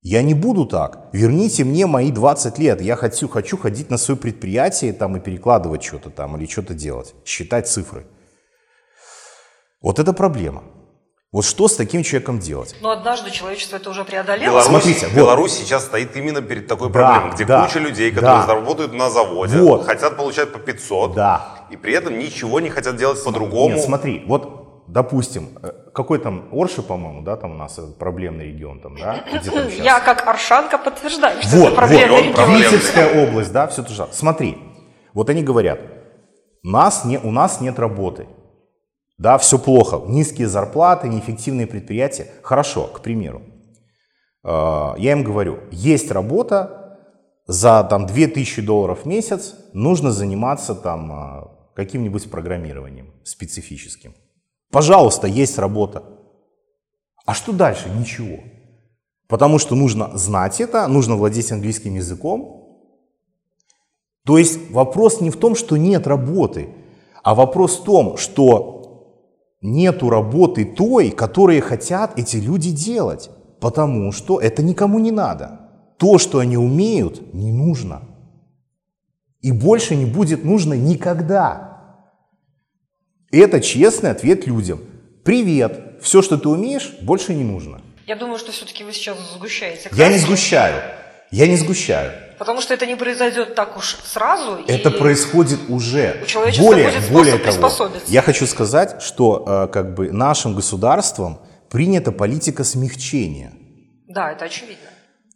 Я 0.00 0.22
не 0.22 0.32
буду 0.32 0.64
так. 0.64 1.10
Верните 1.12 1.64
мне 1.64 1.86
мои 1.86 2.10
20 2.10 2.58
лет. 2.58 2.80
Я 2.80 2.96
хочу, 2.96 3.28
хочу 3.28 3.58
ходить 3.58 3.90
на 3.90 3.98
свое 3.98 4.18
предприятие 4.18 4.94
там, 4.94 5.18
и 5.18 5.20
перекладывать 5.20 5.84
что-то 5.84 6.08
там 6.08 6.38
или 6.38 6.46
что-то 6.46 6.72
делать, 6.72 7.14
считать 7.26 7.68
цифры. 7.68 8.06
Вот 9.82 9.98
это 9.98 10.14
проблема. 10.14 10.62
Вот 11.32 11.46
что 11.46 11.66
с 11.66 11.76
таким 11.76 12.02
человеком 12.02 12.40
делать? 12.40 12.74
Но 12.82 12.90
однажды 12.90 13.30
человечество 13.30 13.76
это 13.76 13.88
уже 13.88 14.04
преодолело. 14.04 14.50
Беларусь, 14.50 14.66
Смотрите, 14.66 15.06
вот. 15.06 15.16
Беларусь 15.16 15.52
сейчас 15.52 15.84
стоит 15.86 16.14
именно 16.14 16.42
перед 16.42 16.66
такой 16.66 16.88
Да, 16.88 16.92
проблемой, 16.92 17.34
где 17.34 17.46
да, 17.46 17.64
куча 17.64 17.78
людей, 17.78 18.10
которые 18.12 18.46
да. 18.46 18.54
работают 18.54 18.92
на 18.92 19.08
заводе, 19.08 19.56
Вот. 19.58 19.86
хотят 19.86 20.18
получать 20.18 20.52
по 20.52 20.58
500, 20.58 21.14
Да. 21.14 21.66
и 21.70 21.76
при 21.78 21.94
этом 21.94 22.18
ничего 22.18 22.60
не 22.60 22.68
хотят 22.68 22.96
делать 22.96 23.24
по-другому. 23.24 23.76
Нет, 23.76 23.82
смотри, 23.82 24.22
вот, 24.26 24.84
допустим, 24.88 25.48
э, 25.62 25.72
какой 25.94 26.18
там 26.18 26.48
Орши, 26.52 26.82
по-моему, 26.82 27.22
да, 27.22 27.36
там 27.36 27.52
у 27.52 27.56
нас 27.56 27.78
э, 27.78 27.82
проблемный 27.98 28.48
регион, 28.48 28.80
там, 28.80 28.98
да? 28.98 29.24
Там? 29.42 29.68
Я 29.70 30.00
как 30.00 30.28
Аршанка 30.28 30.76
подтверждаю, 30.76 31.40
что 31.40 31.56
Вот, 31.56 31.66
это 31.68 31.76
проблемный 31.76 32.28
вот, 32.28 32.38
регион. 32.40 32.56
Витебская 32.58 33.26
область, 33.26 33.52
да, 33.52 33.68
все 33.68 33.82
то 33.82 33.90
же. 33.90 34.06
Смотри, 34.12 34.58
вот 35.14 35.30
они 35.30 35.42
говорят, 35.42 35.80
нас 36.62 37.06
не, 37.06 37.16
у 37.16 37.30
нас 37.30 37.62
нет 37.62 37.78
работы. 37.78 38.26
Да, 39.22 39.38
все 39.38 39.56
плохо. 39.56 40.02
Низкие 40.08 40.48
зарплаты, 40.48 41.08
неэффективные 41.08 41.68
предприятия. 41.68 42.26
Хорошо, 42.42 42.88
к 42.88 43.02
примеру. 43.02 43.42
Э, 44.42 44.94
Я 44.98 45.12
им 45.12 45.22
говорю, 45.22 45.60
есть 45.70 46.10
работа, 46.10 46.98
за 47.46 47.84
там 47.84 48.06
2000 48.06 48.62
долларов 48.62 49.02
в 49.02 49.06
месяц 49.06 49.54
нужно 49.74 50.10
заниматься 50.10 50.74
там 50.74 51.12
э, 51.12 51.44
каким-нибудь 51.76 52.32
программированием 52.32 53.12
специфическим. 53.22 54.12
Пожалуйста, 54.72 55.28
есть 55.28 55.56
работа. 55.56 56.02
А 57.24 57.32
что 57.32 57.52
дальше? 57.52 57.90
Ничего. 57.96 58.40
Потому 59.28 59.60
что 59.60 59.76
нужно 59.76 60.18
знать 60.18 60.60
это, 60.60 60.88
нужно 60.88 61.14
владеть 61.14 61.52
английским 61.52 61.94
языком. 61.94 62.82
То 64.26 64.36
есть 64.36 64.72
вопрос 64.72 65.20
не 65.20 65.30
в 65.30 65.36
том, 65.36 65.54
что 65.54 65.76
нет 65.76 66.08
работы, 66.08 66.70
а 67.22 67.36
вопрос 67.36 67.78
в 67.78 67.84
том, 67.84 68.16
что 68.16 68.81
нету 69.62 70.10
работы 70.10 70.64
той, 70.64 71.10
которые 71.10 71.60
хотят 71.60 72.18
эти 72.18 72.36
люди 72.36 72.70
делать. 72.70 73.30
Потому 73.60 74.12
что 74.12 74.40
это 74.40 74.62
никому 74.62 74.98
не 74.98 75.12
надо. 75.12 75.60
То, 75.96 76.18
что 76.18 76.40
они 76.40 76.56
умеют, 76.56 77.32
не 77.32 77.52
нужно. 77.52 78.02
И 79.40 79.52
больше 79.52 79.94
не 79.94 80.04
будет 80.04 80.44
нужно 80.44 80.74
никогда. 80.74 81.72
Это 83.30 83.60
честный 83.60 84.10
ответ 84.10 84.46
людям. 84.46 84.80
Привет, 85.24 85.98
все, 86.02 86.20
что 86.22 86.36
ты 86.36 86.48
умеешь, 86.48 86.94
больше 87.02 87.34
не 87.34 87.44
нужно. 87.44 87.80
Я 88.06 88.16
думаю, 88.16 88.38
что 88.38 88.50
все-таки 88.50 88.82
вы 88.82 88.92
сейчас 88.92 89.16
сгущаете. 89.34 89.88
Я 89.92 90.08
не 90.08 90.18
сгущаю. 90.18 90.82
Я 91.32 91.48
не 91.48 91.56
сгущаю. 91.56 92.12
Потому 92.38 92.60
что 92.60 92.74
это 92.74 92.86
не 92.86 92.94
произойдет 92.94 93.54
так 93.54 93.76
уж 93.76 93.96
сразу. 94.04 94.58
Это 94.66 94.90
и 94.90 94.98
происходит 94.98 95.60
уже. 95.68 96.20
у 96.22 96.26
человечества 96.26 96.64
более, 96.64 96.90
будет 96.90 97.10
более 97.10 97.38
того, 97.38 97.90
я 98.08 98.20
хочу 98.20 98.46
сказать, 98.46 99.00
что 99.00 99.44
э, 99.46 99.72
как 99.72 99.94
бы 99.94 100.12
нашим 100.12 100.54
государством 100.54 101.38
принята 101.70 102.12
политика 102.12 102.64
смягчения. 102.64 103.52
Да, 104.08 104.32
это 104.32 104.44
очевидно. 104.44 104.90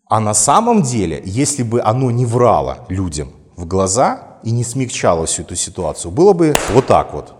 А 0.09 0.21
на 0.21 0.35
самом 0.35 0.83
деле, 0.83 1.23
если 1.25 1.63
бы 1.63 1.81
оно 1.81 2.11
не 2.11 2.27
врало 2.27 2.85
людям 2.91 3.33
в 3.57 3.67
глаза 3.67 4.39
и 4.45 4.51
не 4.51 4.65
смягчало 4.65 5.25
всю 5.25 5.43
эту 5.43 5.57
ситуацию, 5.57 6.13
было 6.13 6.35
бы 6.35 6.55
вот 6.73 6.87
так 6.87 7.15
вот. 7.15 7.33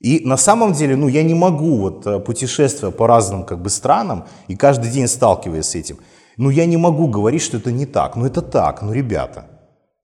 И 0.00 0.26
на 0.26 0.36
самом 0.36 0.72
деле, 0.72 0.96
ну, 0.96 1.06
я 1.06 1.22
не 1.22 1.34
могу, 1.34 1.78
вот 1.78 2.06
э, 2.06 2.18
путешествуя 2.18 2.90
по 2.90 3.06
разным 3.06 3.44
как 3.44 3.62
бы 3.62 3.70
странам 3.70 4.26
и 4.48 4.56
каждый 4.56 4.90
день 4.90 5.06
сталкиваясь 5.06 5.66
с 5.66 5.74
этим, 5.76 5.98
ну, 6.36 6.50
я 6.50 6.66
не 6.66 6.76
могу 6.76 7.08
говорить, 7.08 7.42
что 7.42 7.56
это 7.56 7.72
не 7.72 7.86
так. 7.86 8.16
Ну, 8.16 8.26
это 8.26 8.42
так, 8.42 8.82
ну, 8.82 8.92
ребята. 8.92 9.46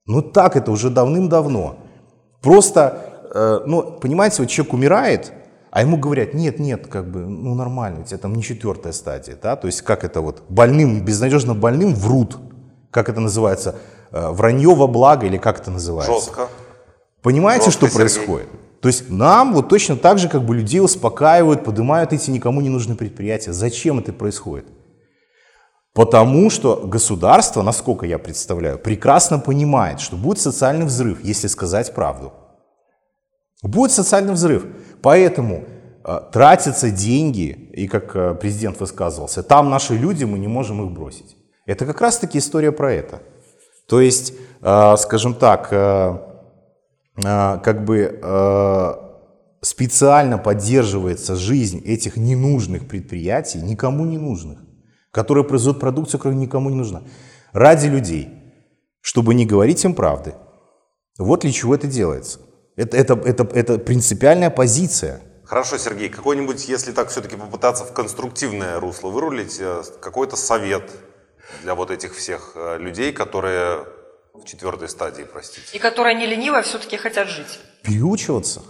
Ну, 0.05 0.21
так 0.21 0.55
это 0.55 0.71
уже 0.71 0.89
давным-давно. 0.89 1.77
Просто, 2.41 3.29
э, 3.33 3.59
ну, 3.65 3.97
понимаете, 3.99 4.41
вот 4.41 4.49
человек 4.49 4.73
умирает, 4.73 5.33
а 5.71 5.81
ему 5.81 5.97
говорят, 5.97 6.33
нет, 6.33 6.59
нет, 6.59 6.87
как 6.87 7.11
бы, 7.11 7.19
ну, 7.19 7.53
нормально, 7.53 8.01
у 8.01 8.03
тебя 8.03 8.17
там 8.17 8.33
не 8.33 8.41
четвертая 8.41 8.93
стадия, 8.93 9.37
да, 9.41 9.55
то 9.55 9.67
есть 9.67 9.81
как 9.81 10.03
это 10.03 10.21
вот, 10.21 10.43
больным, 10.49 11.05
безнадежно 11.05 11.53
больным 11.53 11.93
врут, 11.93 12.37
как 12.91 13.09
это 13.09 13.19
называется, 13.19 13.75
э, 14.11 14.29
вранье 14.29 14.73
во 14.73 14.87
благо 14.87 15.27
или 15.27 15.37
как 15.37 15.59
это 15.59 15.69
называется? 15.69 16.13
Жестко. 16.13 16.47
Понимаете, 17.21 17.65
Жестко, 17.65 17.87
что 17.87 17.95
происходит? 17.95 18.47
То 18.81 18.87
есть 18.87 19.09
нам 19.09 19.53
вот 19.53 19.69
точно 19.69 19.97
так 19.97 20.17
же 20.19 20.29
как 20.29 20.43
бы 20.43 20.55
людей 20.55 20.79
успокаивают, 20.79 21.63
поднимают 21.65 22.13
эти 22.13 22.31
никому 22.31 22.61
не 22.61 22.69
нужные 22.69 22.95
предприятия. 22.95 23.51
Зачем 23.51 23.99
это 23.99 24.13
происходит? 24.13 24.65
Потому 25.99 26.49
что 26.49 26.77
государство, 26.77 27.61
насколько 27.61 28.05
я 28.05 28.17
представляю, 28.17 28.79
прекрасно 28.79 29.37
понимает, 29.37 29.99
что 29.99 30.15
будет 30.15 30.39
социальный 30.39 30.85
взрыв, 30.85 31.21
если 31.25 31.47
сказать 31.47 31.93
правду. 31.93 32.31
Будет 33.61 33.91
социальный 33.91 34.31
взрыв. 34.31 34.65
Поэтому 35.01 35.65
э, 36.05 36.21
тратятся 36.31 36.89
деньги, 36.89 37.49
и 37.73 37.89
как 37.89 38.15
э, 38.15 38.33
президент 38.35 38.79
высказывался, 38.79 39.43
там 39.43 39.69
наши 39.69 39.93
люди, 39.93 40.23
мы 40.23 40.39
не 40.39 40.47
можем 40.47 40.85
их 40.85 40.93
бросить. 40.93 41.35
Это 41.65 41.85
как 41.85 41.99
раз-таки 41.99 42.37
история 42.37 42.71
про 42.71 42.93
это. 42.93 43.21
То 43.85 43.99
есть, 43.99 44.33
э, 44.61 44.95
скажем 44.95 45.33
так, 45.33 45.67
э, 45.73 46.17
э, 47.17 47.59
как 47.61 47.83
бы 47.83 48.21
э, 48.23 48.93
специально 49.59 50.37
поддерживается 50.37 51.35
жизнь 51.35 51.81
этих 51.83 52.15
ненужных 52.15 52.87
предприятий, 52.87 53.59
никому 53.61 54.05
не 54.05 54.17
нужных, 54.17 54.59
которые 55.11 55.43
производят 55.43 55.79
продукцию, 55.79 56.19
которая 56.19 56.39
никому 56.39 56.69
не 56.69 56.75
нужна, 56.75 57.03
ради 57.53 57.87
людей, 57.87 58.29
чтобы 59.01 59.33
не 59.33 59.45
говорить 59.45 59.83
им 59.85 59.93
правды. 59.93 60.35
Вот 61.17 61.41
для 61.41 61.51
чего 61.51 61.75
это 61.75 61.87
делается. 61.87 62.39
Это, 62.75 62.95
это, 62.95 63.13
это, 63.13 63.43
это 63.53 63.77
принципиальная 63.77 64.49
позиция. 64.49 65.21
Хорошо, 65.43 65.77
Сергей, 65.77 66.09
какой-нибудь, 66.09 66.69
если 66.69 66.91
так 66.91 67.09
все-таки 67.09 67.35
попытаться 67.35 67.83
в 67.83 67.91
конструктивное 67.91 68.79
русло 68.79 69.09
вырулить, 69.09 69.57
э, 69.59 69.81
какой-то 69.99 70.35
совет 70.35 70.89
для 71.63 71.75
вот 71.75 71.91
этих 71.91 72.15
всех 72.15 72.51
э, 72.55 72.77
людей, 72.77 73.11
которые 73.11 73.79
в 74.33 74.45
четвертой 74.45 74.87
стадии, 74.87 75.23
простите. 75.23 75.65
И 75.73 75.79
которые 75.79 76.15
не 76.15 76.25
ленивые, 76.25 76.63
все-таки 76.63 76.97
хотят 76.97 77.27
жить. 77.27 77.59
Переучиваться. 77.83 78.61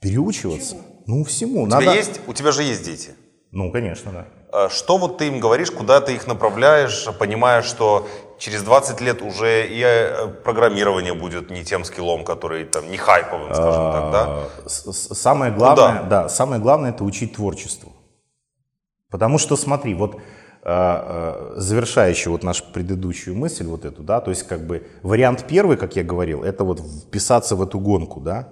Переучиваться. 0.00 0.76
Ну, 1.06 1.24
всему. 1.24 1.62
У, 1.62 1.66
Надо... 1.66 1.82
тебя 1.82 1.94
есть, 1.94 2.20
у 2.26 2.34
тебя 2.34 2.52
же 2.52 2.62
есть 2.62 2.84
дети. 2.84 3.14
Ну, 3.52 3.72
конечно, 3.72 4.12
да. 4.12 4.28
Э, 4.52 4.68
Что 4.70 4.98
вот 4.98 5.18
ты 5.18 5.28
им 5.28 5.40
говоришь, 5.40 5.70
куда 5.70 6.00
ты 6.00 6.14
их 6.14 6.26
направляешь, 6.26 7.06
понимая, 7.18 7.62
что 7.62 8.06
через 8.38 8.62
20 8.62 9.00
лет 9.00 9.22
уже 9.22 9.66
и 9.68 9.82
э, 9.84 10.28
программирование 10.44 11.14
будет 11.14 11.50
не 11.50 11.62
тем 11.64 11.84
скиллом, 11.84 12.24
который 12.24 12.64
там 12.64 12.90
не 12.90 12.96
хайповым, 12.96 13.54
скажем 13.54 13.92
так, 13.92 14.12
да? 14.12 14.44
С- 14.66 15.14
Самое 15.18 15.52
главное, 15.52 16.02
да. 16.02 16.22
да, 16.22 16.28
самое 16.28 16.60
главное 16.60 16.90
это 16.90 17.04
учить 17.04 17.34
творчеству. 17.34 17.92
Потому 19.10 19.38
что, 19.38 19.56
смотри, 19.56 19.94
вот 19.94 20.14
э, 20.14 20.18
э, 20.64 21.52
завершающий 21.56 22.30
вот 22.30 22.42
нашу 22.42 22.64
предыдущую 22.72 23.36
мысль, 23.36 23.66
вот 23.66 23.84
эту, 23.84 24.02
да, 24.02 24.20
то 24.20 24.30
есть 24.30 24.44
как 24.44 24.66
бы 24.66 24.86
вариант 25.02 25.44
первый, 25.48 25.76
как 25.76 25.96
я 25.96 26.04
говорил, 26.04 26.42
это 26.44 26.64
вот 26.64 26.80
вписаться 26.80 27.56
в 27.56 27.62
эту 27.62 27.78
гонку, 27.80 28.20
да, 28.20 28.48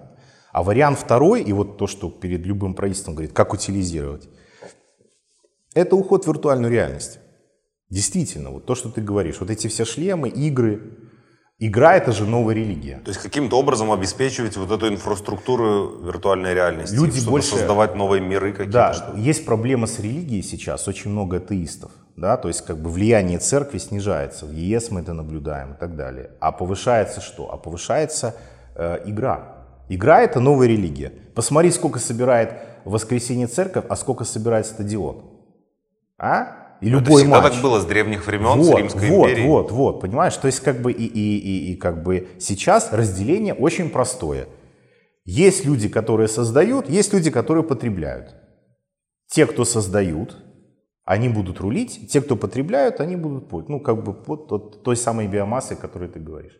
а 0.52 0.62
вариант 0.62 0.98
второй, 0.98 1.42
и 1.42 1.52
вот 1.52 1.76
то, 1.78 1.86
что 1.86 2.08
перед 2.10 2.44
любым 2.46 2.74
правительством 2.74 3.14
говорит, 3.14 3.32
как 3.32 3.52
утилизировать, 3.52 4.28
это 5.78 5.96
уход 5.96 6.24
в 6.24 6.28
виртуальную 6.28 6.72
реальность. 6.72 7.18
Действительно, 7.90 8.50
вот 8.50 8.66
то, 8.66 8.74
что 8.74 8.90
ты 8.90 9.00
говоришь, 9.00 9.40
вот 9.40 9.50
эти 9.50 9.66
все 9.68 9.84
шлемы, 9.84 10.28
игры, 10.28 10.98
игра 11.58 11.96
это 11.96 12.12
же 12.12 12.26
новая 12.26 12.54
религия. 12.54 13.00
То 13.04 13.10
есть 13.10 13.20
каким-то 13.22 13.58
образом 13.58 13.90
обеспечивать 13.90 14.56
вот 14.56 14.70
эту 14.70 14.88
инфраструктуру 14.88 15.98
виртуальной 16.04 16.52
реальности, 16.54 16.94
Люди 16.94 17.18
чтобы 17.18 17.30
больше- 17.30 17.50
создавать 17.56 17.94
новые 17.94 18.20
миры 18.20 18.52
какие-то. 18.52 18.72
Да, 18.72 18.92
что- 18.92 19.16
есть 19.16 19.46
проблема 19.46 19.86
с 19.86 19.98
религией 20.00 20.42
сейчас, 20.42 20.86
очень 20.86 21.10
много 21.10 21.38
атеистов, 21.38 21.90
да, 22.16 22.36
то 22.36 22.48
есть 22.48 22.60
как 22.66 22.76
бы 22.78 22.90
влияние 22.90 23.38
церкви 23.38 23.78
снижается, 23.78 24.44
в 24.46 24.52
ЕС 24.52 24.90
мы 24.90 25.00
это 25.00 25.14
наблюдаем 25.14 25.72
и 25.72 25.76
так 25.78 25.96
далее. 25.96 26.32
А 26.40 26.52
повышается 26.52 27.20
что? 27.22 27.50
А 27.52 27.56
повышается 27.56 28.34
э, 28.74 28.98
игра. 29.06 29.54
Игра 29.88 30.20
это 30.20 30.40
новая 30.40 30.66
религия. 30.68 31.12
Посмотри, 31.34 31.70
сколько 31.70 31.98
собирает 31.98 32.52
воскресенье 32.84 33.46
церковь, 33.46 33.86
а 33.88 33.96
сколько 33.96 34.24
собирает 34.24 34.66
стадион. 34.66 35.22
А? 36.18 36.76
И 36.80 36.90
Ну, 36.90 36.98
Это 36.98 37.06
любой 37.06 37.22
всегда 37.22 37.40
матч. 37.40 37.52
так 37.54 37.62
было 37.62 37.80
с 37.80 37.84
древних 37.86 38.26
времен, 38.26 38.62
с 38.62 38.66
Вот, 38.68 38.78
Римской 38.78 39.10
вот, 39.10 39.30
империи. 39.30 39.46
вот, 39.46 39.72
вот, 39.72 40.00
понимаешь? 40.00 40.36
То 40.36 40.46
есть 40.46 40.60
как 40.60 40.80
бы 40.80 40.92
и, 40.92 41.04
и, 41.04 41.38
и, 41.38 41.72
и 41.72 41.76
как 41.76 42.02
бы 42.02 42.28
сейчас 42.38 42.92
разделение 42.92 43.54
очень 43.54 43.90
простое. 43.90 44.46
Есть 45.24 45.64
люди, 45.64 45.88
которые 45.88 46.28
создают, 46.28 46.88
есть 46.88 47.12
люди, 47.12 47.30
которые 47.30 47.64
потребляют. 47.64 48.34
Те, 49.28 49.46
кто 49.46 49.64
создают, 49.64 50.36
они 51.04 51.28
будут 51.28 51.60
рулить, 51.60 52.10
те, 52.10 52.20
кто 52.20 52.36
потребляют, 52.36 53.00
они 53.00 53.16
будут 53.16 53.48
путь. 53.48 53.68
Ну, 53.68 53.80
как 53.80 54.02
бы 54.02 54.16
вот, 54.26 54.50
вот 54.50 54.82
той 54.84 54.96
самой 54.96 55.26
биомассы, 55.26 55.72
о 55.72 55.76
которой 55.76 56.08
ты 56.08 56.18
говоришь. 56.20 56.56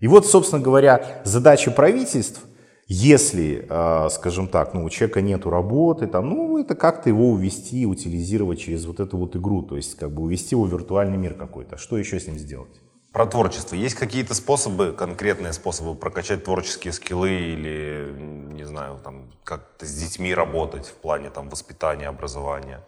И 0.00 0.06
вот, 0.06 0.26
собственно 0.26 0.60
говоря, 0.62 1.22
задача 1.24 1.70
правительств, 1.70 2.44
если, 2.86 3.66
э, 3.68 4.08
скажем 4.10 4.46
так, 4.46 4.74
ну, 4.74 4.84
у 4.84 4.90
человека 4.90 5.22
нет 5.22 5.46
работы, 5.46 6.06
там, 6.06 6.28
ну, 6.28 6.58
это 6.58 6.74
как-то 6.74 7.08
его 7.08 7.30
увести, 7.30 7.86
утилизировать 7.86 8.60
через 8.60 8.84
вот 8.84 9.00
эту 9.00 9.16
вот 9.16 9.36
игру, 9.36 9.62
то 9.62 9.76
есть 9.76 9.96
как 9.96 10.12
бы 10.12 10.22
увести 10.22 10.54
его 10.54 10.64
в 10.64 10.70
виртуальный 10.70 11.16
мир 11.16 11.34
какой-то. 11.34 11.78
Что 11.78 11.96
еще 11.96 12.20
с 12.20 12.26
ним 12.26 12.38
сделать? 12.38 12.80
Про 13.12 13.26
творчество. 13.26 13.74
Есть 13.76 13.94
какие-то 13.94 14.34
способы, 14.34 14.92
конкретные 14.92 15.52
способы 15.52 15.94
прокачать 15.94 16.44
творческие 16.44 16.92
скиллы 16.92 17.30
или, 17.30 18.12
не 18.52 18.64
знаю, 18.64 18.98
там, 19.02 19.32
как-то 19.44 19.86
с 19.86 19.94
детьми 19.94 20.34
работать 20.34 20.86
в 20.86 20.94
плане 20.94 21.30
там, 21.30 21.48
воспитания, 21.48 22.08
образования? 22.08 22.84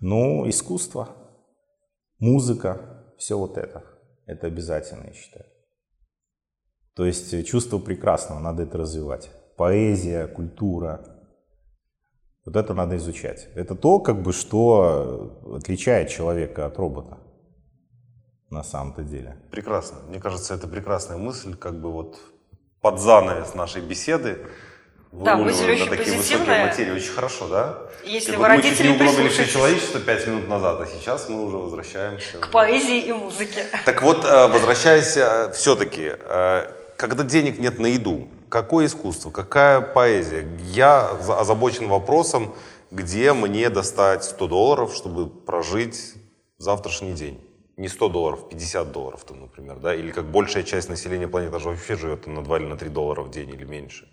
Ну, 0.00 0.48
искусство, 0.48 1.10
музыка, 2.18 3.04
все 3.18 3.38
вот 3.38 3.56
это. 3.56 3.84
Это 4.26 4.46
обязательно, 4.48 5.04
я 5.06 5.12
считаю. 5.12 5.51
То 6.94 7.06
есть 7.06 7.32
э, 7.32 7.42
чувство 7.42 7.78
прекрасного, 7.78 8.38
надо 8.40 8.64
это 8.64 8.78
развивать. 8.78 9.30
Поэзия, 9.56 10.26
культура. 10.26 11.06
Вот 12.44 12.56
это 12.56 12.74
надо 12.74 12.96
изучать. 12.96 13.48
Это 13.54 13.74
то, 13.74 14.00
как 14.00 14.22
бы, 14.22 14.32
что 14.32 15.32
э, 15.44 15.56
отличает 15.56 16.10
человека 16.10 16.66
от 16.66 16.76
робота 16.76 17.18
на 18.50 18.62
самом-то 18.62 19.02
деле. 19.02 19.38
Прекрасно. 19.50 19.98
Мне 20.08 20.20
кажется, 20.20 20.54
это 20.54 20.68
прекрасная 20.68 21.16
мысль, 21.16 21.56
как 21.56 21.80
бы 21.80 21.90
вот 21.90 22.18
под 22.82 23.00
занавес 23.00 23.54
нашей 23.54 23.80
беседы. 23.80 24.38
Да, 25.12 25.36
мысль 25.36 25.66
на 25.66 25.72
очень 25.72 25.88
такие 25.88 26.16
высокие 26.16 26.38
позитивная. 26.38 26.66
материи. 26.66 26.90
Очень 26.92 27.12
хорошо, 27.12 27.48
да? 27.48 27.78
Если 28.04 28.32
И 28.32 28.36
вы 28.36 28.42
вот 28.42 28.48
мы 28.48 28.56
чуть 28.56 28.64
родители 28.64 28.88
не 28.88 28.94
угробили 28.94 29.28
все 29.28 29.46
человечество 29.46 30.00
пять 30.00 30.26
минут 30.26 30.48
назад, 30.48 30.80
а 30.80 30.86
сейчас 30.86 31.28
мы 31.28 31.44
уже 31.44 31.58
возвращаемся. 31.58 32.38
к 32.38 32.50
поэзии 32.50 32.98
и 33.00 33.12
музыке. 33.12 33.64
Так 33.84 34.02
вот, 34.02 34.24
э, 34.24 34.48
возвращаясь 34.48 35.18
все-таки, 35.54 36.12
когда 37.02 37.24
денег 37.24 37.58
нет 37.58 37.80
на 37.80 37.86
еду, 37.86 38.28
какое 38.48 38.86
искусство, 38.86 39.32
какая 39.32 39.80
поэзия? 39.80 40.48
Я 40.72 41.18
за- 41.20 41.40
озабочен 41.40 41.88
вопросом, 41.88 42.54
где 42.92 43.32
мне 43.32 43.70
достать 43.70 44.22
100 44.22 44.46
долларов, 44.46 44.94
чтобы 44.94 45.28
прожить 45.28 46.14
завтрашний 46.58 47.12
день. 47.14 47.40
Не 47.76 47.88
100 47.88 48.08
долларов, 48.08 48.48
50 48.48 48.92
долларов, 48.92 49.24
там, 49.24 49.40
например, 49.40 49.80
да? 49.80 49.96
Или 49.96 50.12
как 50.12 50.30
большая 50.30 50.62
часть 50.62 50.88
населения 50.88 51.26
планеты 51.26 51.52
даже 51.52 51.70
вообще 51.70 51.96
живет 51.96 52.28
на 52.28 52.44
2 52.44 52.58
или 52.58 52.66
на 52.66 52.76
3 52.76 52.88
доллара 52.88 53.22
в 53.22 53.30
день 53.32 53.50
или 53.50 53.64
меньше. 53.64 54.08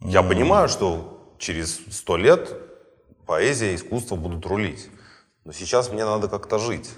Я 0.00 0.22
понимаю, 0.22 0.70
что 0.70 1.34
через 1.38 1.80
100 1.90 2.16
лет 2.16 2.56
поэзия 3.26 3.72
и 3.72 3.74
искусство 3.74 4.16
будут 4.16 4.46
рулить. 4.46 4.88
Но 5.44 5.52
сейчас 5.52 5.92
мне 5.92 6.06
надо 6.06 6.28
как-то 6.28 6.58
жить. 6.58 6.88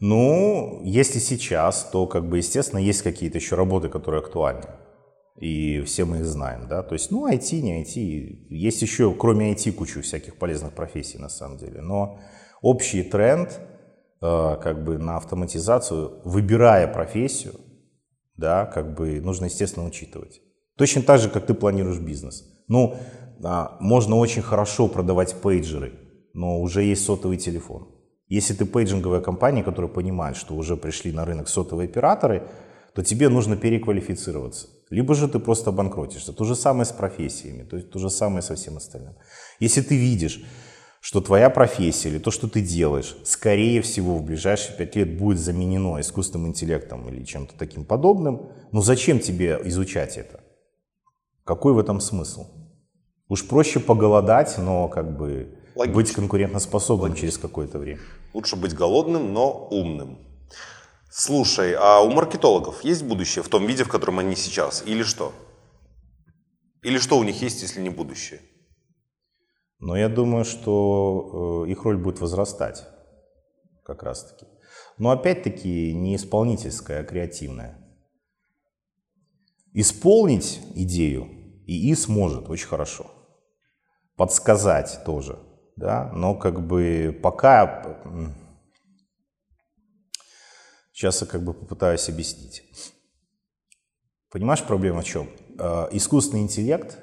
Ну, 0.00 0.82
если 0.84 1.18
сейчас, 1.18 1.88
то, 1.90 2.06
как 2.06 2.28
бы, 2.28 2.38
естественно, 2.38 2.78
есть 2.78 3.02
какие-то 3.02 3.38
еще 3.38 3.56
работы, 3.56 3.88
которые 3.88 4.20
актуальны. 4.20 4.66
И 5.38 5.80
все 5.82 6.04
мы 6.04 6.18
их 6.18 6.26
знаем, 6.26 6.66
да. 6.68 6.82
То 6.82 6.94
есть, 6.94 7.10
ну, 7.10 7.28
IT, 7.28 7.60
не 7.60 7.82
IT. 7.82 8.46
Есть 8.50 8.82
еще, 8.82 9.14
кроме 9.14 9.52
IT, 9.52 9.72
кучу 9.72 10.02
всяких 10.02 10.36
полезных 10.36 10.72
профессий, 10.72 11.18
на 11.18 11.28
самом 11.28 11.58
деле. 11.58 11.80
Но 11.80 12.18
общий 12.62 13.02
тренд, 13.02 13.60
э, 14.22 14.56
как 14.62 14.84
бы, 14.84 14.98
на 14.98 15.16
автоматизацию, 15.16 16.20
выбирая 16.24 16.88
профессию, 16.88 17.54
да, 18.36 18.66
как 18.66 18.94
бы, 18.94 19.20
нужно, 19.20 19.46
естественно, 19.46 19.86
учитывать. 19.86 20.40
Точно 20.76 21.02
так 21.02 21.20
же, 21.20 21.30
как 21.30 21.46
ты 21.46 21.54
планируешь 21.54 22.00
бизнес. 22.00 22.44
Ну, 22.68 22.96
а, 23.42 23.76
можно 23.80 24.16
очень 24.16 24.42
хорошо 24.42 24.88
продавать 24.88 25.34
пейджеры, 25.40 25.92
но 26.34 26.60
уже 26.60 26.82
есть 26.82 27.04
сотовый 27.04 27.38
телефон. 27.38 27.95
Если 28.28 28.54
ты 28.54 28.64
пейджинговая 28.64 29.20
компания, 29.20 29.62
которая 29.62 29.90
понимает, 29.90 30.36
что 30.36 30.54
уже 30.54 30.76
пришли 30.76 31.12
на 31.12 31.24
рынок 31.24 31.48
сотовые 31.48 31.88
операторы, 31.88 32.48
то 32.94 33.02
тебе 33.02 33.28
нужно 33.28 33.56
переквалифицироваться. 33.56 34.68
Либо 34.90 35.14
же 35.14 35.28
ты 35.28 35.38
просто 35.38 35.72
банкротишься. 35.72 36.32
То 36.32 36.44
же 36.44 36.54
самое 36.56 36.86
с 36.86 36.92
профессиями, 36.92 37.62
то 37.62 37.80
то 37.80 37.98
же 37.98 38.10
самое 38.10 38.42
со 38.42 38.54
всем 38.54 38.76
остальным. 38.76 39.14
Если 39.60 39.80
ты 39.80 39.96
видишь, 39.96 40.42
что 41.00 41.20
твоя 41.20 41.50
профессия 41.50 42.08
или 42.08 42.18
то, 42.18 42.30
что 42.30 42.48
ты 42.48 42.60
делаешь, 42.60 43.16
скорее 43.24 43.80
всего, 43.80 44.16
в 44.16 44.24
ближайшие 44.24 44.76
пять 44.76 44.96
лет 44.96 45.18
будет 45.18 45.38
заменено 45.38 46.00
искусственным 46.00 46.48
интеллектом 46.48 47.08
или 47.08 47.24
чем-то 47.24 47.54
таким 47.56 47.84
подобным, 47.84 48.48
ну 48.72 48.80
зачем 48.80 49.20
тебе 49.20 49.60
изучать 49.64 50.16
это? 50.16 50.40
Какой 51.44 51.74
в 51.74 51.78
этом 51.78 52.00
смысл? 52.00 52.46
Уж 53.28 53.46
проще 53.46 53.78
поголодать, 53.78 54.56
но 54.58 54.88
как 54.88 55.16
бы 55.16 55.58
Логично. 55.76 55.94
быть 55.94 56.12
конкурентоспособным 56.12 57.10
Логично. 57.10 57.20
через 57.20 57.38
какое-то 57.38 57.78
время. 57.78 58.00
Лучше 58.32 58.56
быть 58.56 58.74
голодным, 58.74 59.32
но 59.32 59.68
умным. 59.70 60.18
Слушай, 61.10 61.74
а 61.74 62.00
у 62.00 62.10
маркетологов 62.10 62.82
есть 62.82 63.04
будущее 63.04 63.42
в 63.42 63.48
том 63.48 63.66
виде, 63.66 63.84
в 63.84 63.88
котором 63.88 64.18
они 64.18 64.36
сейчас, 64.36 64.82
или 64.86 65.02
что? 65.02 65.32
Или 66.82 66.98
что 66.98 67.18
у 67.18 67.24
них 67.24 67.42
есть, 67.42 67.62
если 67.62 67.80
не 67.80 67.90
будущее? 67.90 68.40
Но 69.78 69.96
я 69.96 70.08
думаю, 70.08 70.44
что 70.44 71.64
э, 71.66 71.70
их 71.70 71.84
роль 71.84 71.98
будет 71.98 72.20
возрастать, 72.20 72.84
как 73.84 74.02
раз-таки. 74.02 74.46
Но 74.98 75.10
опять-таки 75.10 75.92
не 75.94 76.16
исполнительская, 76.16 77.00
а 77.00 77.04
креативная. 77.04 77.78
Исполнить 79.74 80.60
идею 80.74 81.28
ИИ 81.66 81.94
сможет 81.94 82.48
очень 82.48 82.68
хорошо. 82.68 83.10
Подсказать 84.16 85.02
тоже, 85.04 85.38
да, 85.76 86.10
но 86.14 86.34
как 86.34 86.66
бы 86.66 87.18
пока... 87.22 87.96
Сейчас 90.92 91.20
я 91.20 91.26
как 91.26 91.42
бы 91.42 91.52
попытаюсь 91.52 92.08
объяснить. 92.08 92.62
Понимаешь, 94.30 94.62
проблема 94.62 95.02
в 95.02 95.04
чем? 95.04 95.28
Э, 95.58 95.88
искусственный 95.92 96.40
интеллект, 96.40 96.98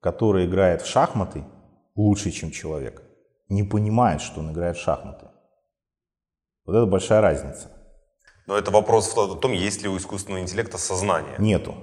который 0.00 0.46
играет 0.46 0.82
в 0.82 0.86
шахматы– 0.86 1.44
лучше, 1.98 2.30
чем 2.30 2.50
человек. 2.50 3.02
Не 3.48 3.64
понимает, 3.64 4.22
что 4.22 4.40
он 4.40 4.52
играет 4.52 4.76
в 4.76 4.80
шахматы. 4.80 5.26
Вот 6.64 6.76
это 6.76 6.86
большая 6.86 7.20
разница. 7.20 7.70
Но 8.46 8.56
это 8.56 8.70
вопрос 8.70 9.14
в 9.14 9.40
том, 9.40 9.52
есть 9.52 9.82
ли 9.82 9.88
у 9.88 9.96
искусственного 9.96 10.42
интеллекта 10.42 10.78
сознание. 10.78 11.34
Нету. 11.38 11.74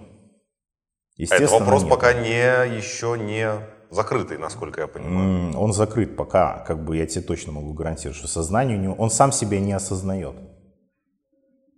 Это 1.18 1.48
вопрос 1.48 1.84
нет. 1.84 1.92
пока 1.92 2.14
не, 2.14 2.78
еще 2.78 3.18
не 3.20 3.50
закрытый, 3.90 4.38
насколько 4.38 4.82
я 4.82 4.88
понимаю. 4.88 5.58
Он 5.58 5.74
закрыт 5.74 6.16
пока, 6.16 6.60
как 6.60 6.84
бы 6.84 6.98
я 6.98 7.06
тебе 7.06 7.22
точно 7.22 7.52
могу 7.54 7.74
гарантировать, 7.74 8.18
что 8.18 8.28
сознание 8.28 8.78
у 8.78 8.82
него, 8.82 8.94
он 8.96 9.10
сам 9.10 9.32
себя 9.32 9.60
не 9.60 9.74
осознает. 9.74 10.36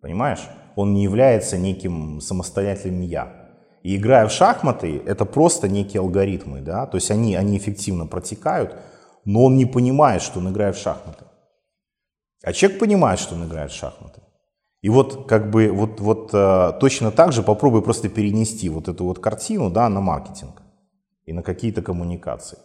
Понимаешь? 0.01 0.41
Он 0.76 0.93
не 0.93 1.03
является 1.03 1.58
неким 1.58 2.22
самостоятельным 2.22 3.01
«я». 3.01 3.47
И 3.84 3.95
играя 3.95 4.28
в 4.28 4.32
шахматы, 4.32 5.01
это 5.05 5.26
просто 5.26 5.68
некие 5.70 6.01
алгоритмы, 6.01 6.62
да, 6.62 6.86
то 6.88 6.97
есть 6.97 7.10
они, 7.10 7.36
они 7.36 7.58
эффективно 7.58 8.05
протекают, 8.05 8.76
но 9.24 9.45
он 9.45 9.55
не 9.55 9.66
понимает, 9.66 10.22
что 10.22 10.39
он 10.39 10.49
играет 10.49 10.76
в 10.76 10.82
шахматы. 10.82 11.26
А 12.43 12.53
человек 12.53 12.80
понимает, 12.80 13.20
что 13.20 13.36
он 13.36 13.45
играет 13.45 13.72
в 13.72 13.76
шахматы. 13.76 14.22
И 14.82 14.89
вот 14.89 15.28
как 15.28 15.49
бы 15.49 15.70
вот, 15.72 15.99
вот 15.99 16.30
э, 16.34 16.74
точно 16.80 17.12
так 17.12 17.32
же 17.32 17.43
попробуй 17.43 17.82
просто 17.82 18.10
перенести 18.10 18.70
вот 18.70 18.88
эту 18.88 19.05
вот 19.05 19.20
картину 19.20 19.70
да, 19.70 19.89
на 19.89 20.01
маркетинг 20.01 20.62
и 21.28 21.34
на 21.34 21.44
какие-то 21.44 21.84
коммуникации. 21.84 22.58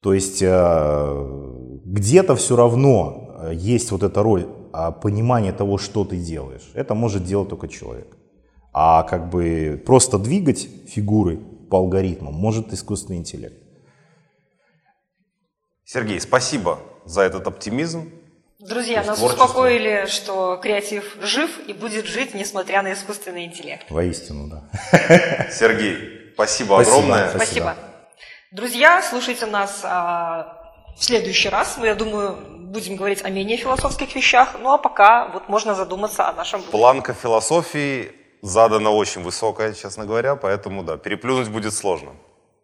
То 0.00 0.14
есть 0.14 0.40
э, 0.40 1.80
где-то 1.84 2.36
все 2.36 2.56
равно 2.56 3.36
э, 3.42 3.50
есть 3.54 3.90
вот 3.90 4.02
эта 4.02 4.22
роль 4.22 4.48
а, 4.72 4.92
понимания 4.92 5.52
того, 5.52 5.76
что 5.76 6.04
ты 6.04 6.16
делаешь. 6.16 6.70
Это 6.74 6.94
может 6.94 7.24
делать 7.24 7.50
только 7.50 7.68
человек. 7.68 8.16
А 8.72 9.02
как 9.02 9.28
бы 9.28 9.82
просто 9.84 10.18
двигать 10.18 10.68
фигуры 10.88 11.38
по 11.70 11.78
алгоритмам 11.78 12.32
может 12.32 12.72
искусственный 12.72 13.18
интеллект. 13.18 13.56
Сергей, 15.84 16.20
спасибо 16.20 16.78
за 17.04 17.22
этот 17.22 17.48
оптимизм. 17.48 18.10
Друзья, 18.60 19.02
нас 19.02 19.18
творчество. 19.18 19.44
успокоили, 19.44 20.06
что 20.06 20.56
креатив 20.62 21.16
жив 21.20 21.50
и 21.66 21.72
будет 21.72 22.06
жить, 22.06 22.32
несмотря 22.34 22.82
на 22.82 22.92
искусственный 22.92 23.46
интеллект. 23.46 23.90
Воистину, 23.90 24.48
да. 24.48 24.68
Сергей, 25.50 26.19
спасибо, 26.44 26.74
спасибо 26.74 26.96
огромное. 26.96 27.30
Спасибо. 27.30 27.44
спасибо. 27.44 27.76
Друзья, 28.50 29.02
слушайте 29.02 29.46
нас 29.46 29.80
а, 29.84 30.60
в 30.96 31.04
следующий 31.04 31.48
раз. 31.48 31.76
Мы, 31.78 31.86
я 31.86 31.94
думаю, 31.94 32.36
будем 32.70 32.96
говорить 32.96 33.24
о 33.24 33.30
менее 33.30 33.56
философских 33.56 34.14
вещах. 34.14 34.56
Ну 34.60 34.72
а 34.72 34.78
пока 34.78 35.28
вот 35.28 35.48
можно 35.48 35.74
задуматься 35.74 36.28
о 36.28 36.32
нашем... 36.32 36.62
Планка 36.62 37.14
философии 37.14 38.12
задана 38.42 38.90
очень 38.90 39.22
высокая, 39.22 39.74
честно 39.74 40.06
говоря, 40.06 40.36
поэтому, 40.36 40.82
да, 40.82 40.96
переплюнуть 40.96 41.48
будет 41.48 41.74
сложно. 41.74 42.12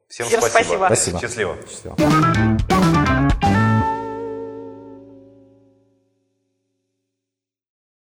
Всем, 0.08 0.26
Всем 0.26 0.40
спасибо. 0.40 0.64
спасибо. 0.64 0.86
Спасибо. 0.86 1.20
Счастливо. 1.20 1.56
Счастливо. 1.68 2.95